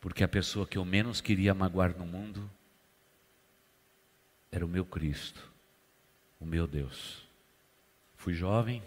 Porque 0.00 0.24
a 0.24 0.28
pessoa 0.28 0.66
que 0.66 0.76
eu 0.76 0.84
menos 0.84 1.20
queria 1.20 1.54
magoar 1.54 1.96
no 1.96 2.04
mundo 2.04 2.50
era 4.50 4.66
o 4.66 4.68
meu 4.68 4.84
Cristo, 4.84 5.48
o 6.40 6.44
meu 6.44 6.66
Deus. 6.66 7.24
Fui 8.16 8.34
jovem, 8.34 8.82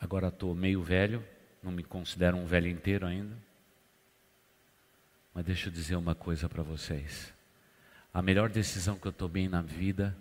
agora 0.00 0.28
estou 0.28 0.54
meio 0.54 0.82
velho, 0.82 1.22
não 1.62 1.70
me 1.70 1.84
considero 1.84 2.38
um 2.38 2.46
velho 2.46 2.68
inteiro 2.68 3.06
ainda. 3.06 3.36
Mas 5.34 5.44
deixa 5.44 5.68
eu 5.68 5.72
dizer 5.72 5.96
uma 5.96 6.14
coisa 6.14 6.48
para 6.48 6.62
vocês. 6.62 7.33
A 8.14 8.22
melhor 8.22 8.48
decisão 8.48 8.96
que 8.96 9.08
eu 9.08 9.12
tomei 9.12 9.48
na 9.48 9.60
vida 9.60 10.16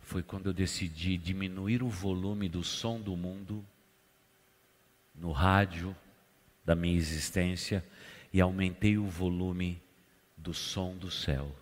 foi 0.00 0.22
quando 0.22 0.46
eu 0.46 0.52
decidi 0.54 1.18
diminuir 1.18 1.82
o 1.82 1.90
volume 1.90 2.48
do 2.48 2.64
som 2.64 2.98
do 2.98 3.14
mundo 3.14 3.62
no 5.14 5.30
rádio 5.30 5.94
da 6.64 6.74
minha 6.74 6.96
existência 6.96 7.84
e 8.32 8.40
aumentei 8.40 8.96
o 8.96 9.04
volume 9.04 9.78
do 10.34 10.54
som 10.54 10.96
do 10.96 11.10
céu. 11.10 11.54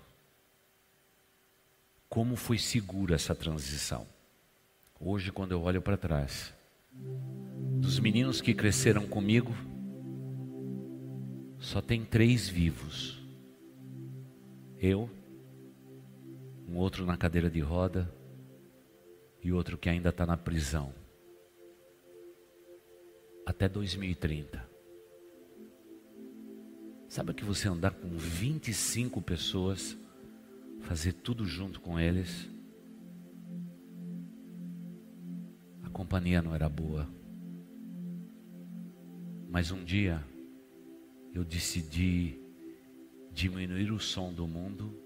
Como 2.09 2.37
foi 2.37 2.59
segura 2.59 3.17
essa 3.17 3.35
transição? 3.35 4.07
Hoje, 5.01 5.33
quando 5.33 5.51
eu 5.51 5.63
olho 5.63 5.83
para 5.83 5.97
trás, 5.97 6.55
dos 7.81 7.99
meninos 7.99 8.41
que 8.41 8.55
cresceram 8.55 9.05
comigo, 9.05 9.53
só 11.59 11.81
tem 11.81 12.05
três 12.05 12.49
vivos. 12.49 13.21
Eu, 14.79 15.11
um 16.73 16.79
outro 16.79 17.05
na 17.05 17.19
cadeira 17.19 17.51
de 17.51 17.61
roda 17.61 18.11
e 19.43 19.53
outro 19.53 19.77
que 19.77 19.91
ainda 19.91 20.09
está 20.09 20.25
na 20.25 20.39
prisão. 20.39 20.95
Até 23.45 23.69
2030. 23.69 24.67
Sabe 27.09 27.35
que 27.35 27.45
você 27.45 27.69
andar 27.69 27.91
com 27.91 28.17
25 28.17 29.21
pessoas, 29.21 29.99
fazer 30.81 31.13
tudo 31.13 31.45
junto 31.45 31.79
com 31.79 32.01
eles? 32.01 32.49
A 35.83 35.91
companhia 35.91 36.41
não 36.41 36.55
era 36.55 36.71
boa. 36.71 37.07
Mas 39.51 39.71
um 39.71 39.85
dia 39.85 40.25
eu 41.35 41.45
decidi 41.45 42.41
diminuir 43.31 43.93
o 43.93 44.01
som 44.01 44.33
do 44.33 44.47
mundo 44.47 45.02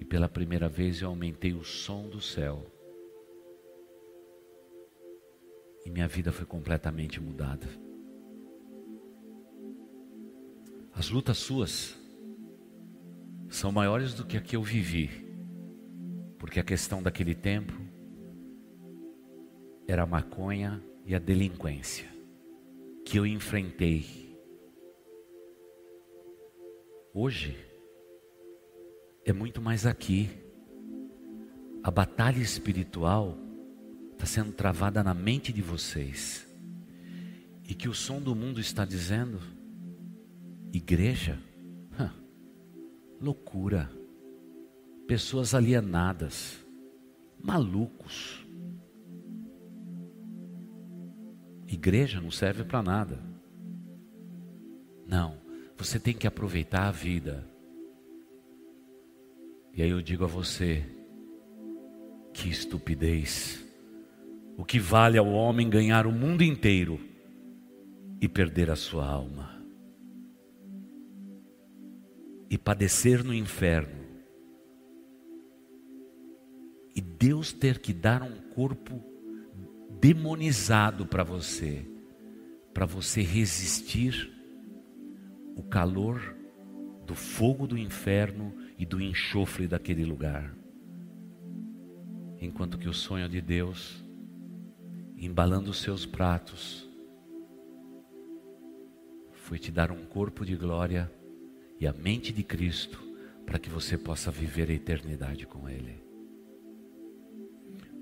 e 0.00 0.04
pela 0.04 0.28
primeira 0.28 0.68
vez 0.68 1.00
eu 1.00 1.08
aumentei 1.08 1.54
o 1.54 1.64
som 1.64 2.08
do 2.08 2.20
céu. 2.20 2.64
E 5.84 5.90
minha 5.90 6.08
vida 6.08 6.32
foi 6.32 6.44
completamente 6.44 7.20
mudada. 7.20 7.66
As 10.92 11.10
lutas 11.10 11.38
suas 11.38 11.96
são 13.48 13.70
maiores 13.70 14.14
do 14.14 14.24
que 14.24 14.36
a 14.36 14.40
que 14.40 14.56
eu 14.56 14.62
vivi, 14.62 15.10
porque 16.38 16.58
a 16.58 16.64
questão 16.64 17.02
daquele 17.02 17.34
tempo 17.34 17.72
era 19.86 20.02
a 20.02 20.06
maconha 20.06 20.82
e 21.04 21.14
a 21.14 21.18
delinquência 21.18 22.08
que 23.04 23.18
eu 23.18 23.24
enfrentei. 23.24 24.26
Hoje, 27.14 27.56
é 29.26 29.32
muito 29.32 29.60
mais 29.60 29.84
aqui. 29.84 30.30
A 31.82 31.90
batalha 31.90 32.38
espiritual 32.38 33.36
está 34.12 34.24
sendo 34.24 34.52
travada 34.52 35.02
na 35.02 35.12
mente 35.12 35.52
de 35.52 35.60
vocês. 35.60 36.46
E 37.68 37.74
que 37.74 37.88
o 37.88 37.94
som 37.94 38.20
do 38.22 38.36
mundo 38.36 38.60
está 38.60 38.84
dizendo: 38.84 39.40
igreja, 40.72 41.38
loucura, 43.20 43.90
pessoas 45.08 45.54
alienadas, 45.54 46.64
malucos. 47.42 48.46
Igreja 51.66 52.20
não 52.20 52.30
serve 52.30 52.62
para 52.62 52.80
nada. 52.80 53.18
Não, 55.04 55.36
você 55.76 55.98
tem 55.98 56.14
que 56.14 56.28
aproveitar 56.28 56.86
a 56.86 56.92
vida 56.92 57.55
e 59.76 59.82
aí 59.82 59.90
eu 59.90 60.00
digo 60.00 60.24
a 60.24 60.26
você: 60.26 60.82
que 62.32 62.48
estupidez. 62.48 63.62
O 64.56 64.64
que 64.64 64.78
vale 64.78 65.18
ao 65.18 65.30
homem 65.30 65.68
ganhar 65.68 66.06
o 66.06 66.12
mundo 66.12 66.42
inteiro 66.42 66.98
e 68.22 68.26
perder 68.26 68.70
a 68.70 68.76
sua 68.76 69.06
alma? 69.06 69.62
E 72.48 72.56
padecer 72.56 73.22
no 73.22 73.34
inferno. 73.34 74.06
E 76.94 77.00
Deus 77.02 77.52
ter 77.52 77.78
que 77.78 77.92
dar 77.92 78.22
um 78.22 78.36
corpo 78.54 79.04
demonizado 80.00 81.04
para 81.04 81.22
você, 81.22 81.84
para 82.72 82.86
você 82.86 83.20
resistir 83.20 84.32
o 85.54 85.62
calor 85.62 86.34
do 87.04 87.14
fogo 87.14 87.66
do 87.66 87.76
inferno 87.76 88.54
e 88.78 88.84
do 88.84 89.00
enxofre 89.00 89.66
daquele 89.66 90.04
lugar. 90.04 90.54
Enquanto 92.40 92.78
que 92.78 92.88
o 92.88 92.92
sonho 92.92 93.28
de 93.28 93.40
Deus, 93.40 94.04
embalando 95.16 95.70
os 95.70 95.80
seus 95.80 96.04
pratos, 96.04 96.88
foi 99.32 99.58
te 99.58 99.70
dar 99.70 99.90
um 99.90 100.04
corpo 100.04 100.44
de 100.44 100.54
glória 100.56 101.10
e 101.78 101.86
a 101.86 101.92
mente 101.92 102.32
de 102.32 102.42
Cristo 102.42 103.02
para 103.46 103.58
que 103.58 103.70
você 103.70 103.96
possa 103.96 104.30
viver 104.30 104.70
a 104.70 104.74
eternidade 104.74 105.46
com 105.46 105.68
Ele. 105.68 106.04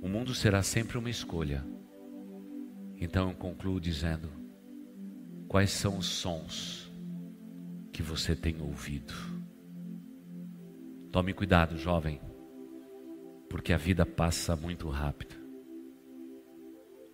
O 0.00 0.08
mundo 0.08 0.34
será 0.34 0.62
sempre 0.62 0.98
uma 0.98 1.10
escolha. 1.10 1.64
Então 2.98 3.30
eu 3.30 3.36
concluo 3.36 3.80
dizendo: 3.80 4.30
quais 5.46 5.70
são 5.70 5.98
os 5.98 6.06
sons 6.06 6.90
que 7.92 8.02
você 8.02 8.34
tem 8.34 8.60
ouvido? 8.60 9.14
Tome 11.14 11.32
cuidado, 11.32 11.78
jovem, 11.78 12.20
porque 13.48 13.72
a 13.72 13.76
vida 13.76 14.04
passa 14.04 14.56
muito 14.56 14.88
rápido. 14.88 15.36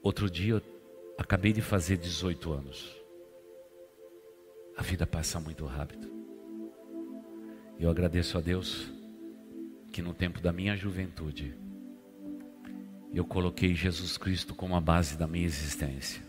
Outro 0.02 0.30
dia 0.30 0.54
eu 0.54 0.62
acabei 1.18 1.52
de 1.52 1.60
fazer 1.60 1.98
18 1.98 2.50
anos. 2.50 2.96
A 4.74 4.80
vida 4.80 5.06
passa 5.06 5.38
muito 5.38 5.66
rápido. 5.66 6.10
Eu 7.78 7.90
agradeço 7.90 8.38
a 8.38 8.40
Deus 8.40 8.90
que 9.92 10.00
no 10.00 10.14
tempo 10.14 10.40
da 10.40 10.50
minha 10.50 10.74
juventude 10.74 11.54
eu 13.12 13.26
coloquei 13.26 13.74
Jesus 13.74 14.16
Cristo 14.16 14.54
como 14.54 14.74
a 14.76 14.80
base 14.80 15.18
da 15.18 15.26
minha 15.26 15.44
existência. 15.44 16.22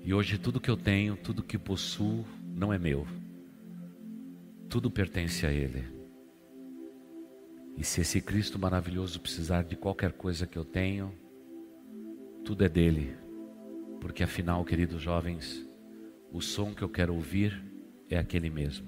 E 0.00 0.14
hoje 0.14 0.38
tudo 0.38 0.60
que 0.60 0.70
eu 0.70 0.76
tenho, 0.76 1.16
tudo 1.16 1.42
que 1.42 1.58
possuo, 1.58 2.24
não 2.54 2.72
é 2.72 2.78
meu. 2.78 3.04
Tudo 4.68 4.88
pertence 4.88 5.44
a 5.44 5.50
Ele. 5.50 5.93
E 7.76 7.84
se 7.84 8.00
esse 8.00 8.20
Cristo 8.20 8.58
maravilhoso 8.58 9.20
precisar 9.20 9.64
de 9.64 9.76
qualquer 9.76 10.12
coisa 10.12 10.46
que 10.46 10.56
eu 10.56 10.64
tenho, 10.64 11.12
tudo 12.44 12.64
é 12.64 12.68
dele. 12.68 13.16
Porque 14.00 14.22
afinal, 14.22 14.64
queridos 14.64 15.02
jovens, 15.02 15.66
o 16.30 16.40
som 16.40 16.74
que 16.74 16.82
eu 16.82 16.88
quero 16.88 17.14
ouvir 17.14 17.60
é 18.08 18.18
aquele 18.18 18.50
mesmo. 18.50 18.86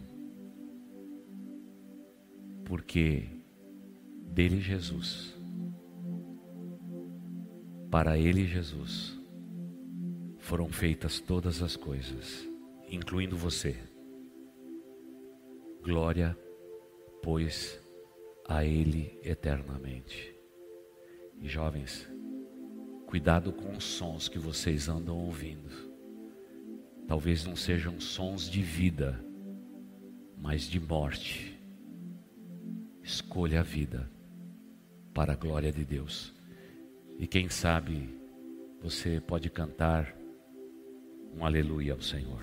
Porque 2.65 3.25
dele 4.33 4.61
Jesus, 4.61 5.35
para 7.91 8.19
ele 8.19 8.47
Jesus, 8.47 9.19
foram 10.39 10.69
feitas 10.69 11.19
todas 11.19 11.63
as 11.63 11.77
coisas, 11.77 12.49
incluindo 12.89 13.37
você. 13.37 13.77
Glória, 15.83 16.37
pois, 17.23 17.81
a 18.49 18.65
Ele 18.65 19.19
eternamente. 19.23 20.35
E 21.41 21.49
jovens, 21.49 22.09
cuidado 23.07 23.53
com 23.53 23.77
os 23.77 23.85
sons 23.85 24.29
que 24.29 24.39
vocês 24.39 24.89
andam 24.89 25.17
ouvindo. 25.19 25.71
Talvez 27.07 27.45
não 27.45 27.55
sejam 27.55 28.01
sons 28.01 28.49
de 28.51 28.63
vida, 28.63 29.23
mas 30.37 30.63
de 30.63 30.81
morte. 30.81 31.57
Escolha 33.03 33.61
a 33.61 33.63
vida 33.63 34.11
para 35.15 35.33
a 35.33 35.37
glória 35.37 35.73
de 35.73 35.85
Deus. 35.85 36.35
E 37.19 37.27
quem 37.27 37.49
sabe 37.49 38.15
você 38.81 39.21
pode 39.21 39.49
cantar 39.51 40.15
um 41.35 41.45
aleluia 41.45 41.93
ao 41.93 42.01
Senhor. 42.01 42.43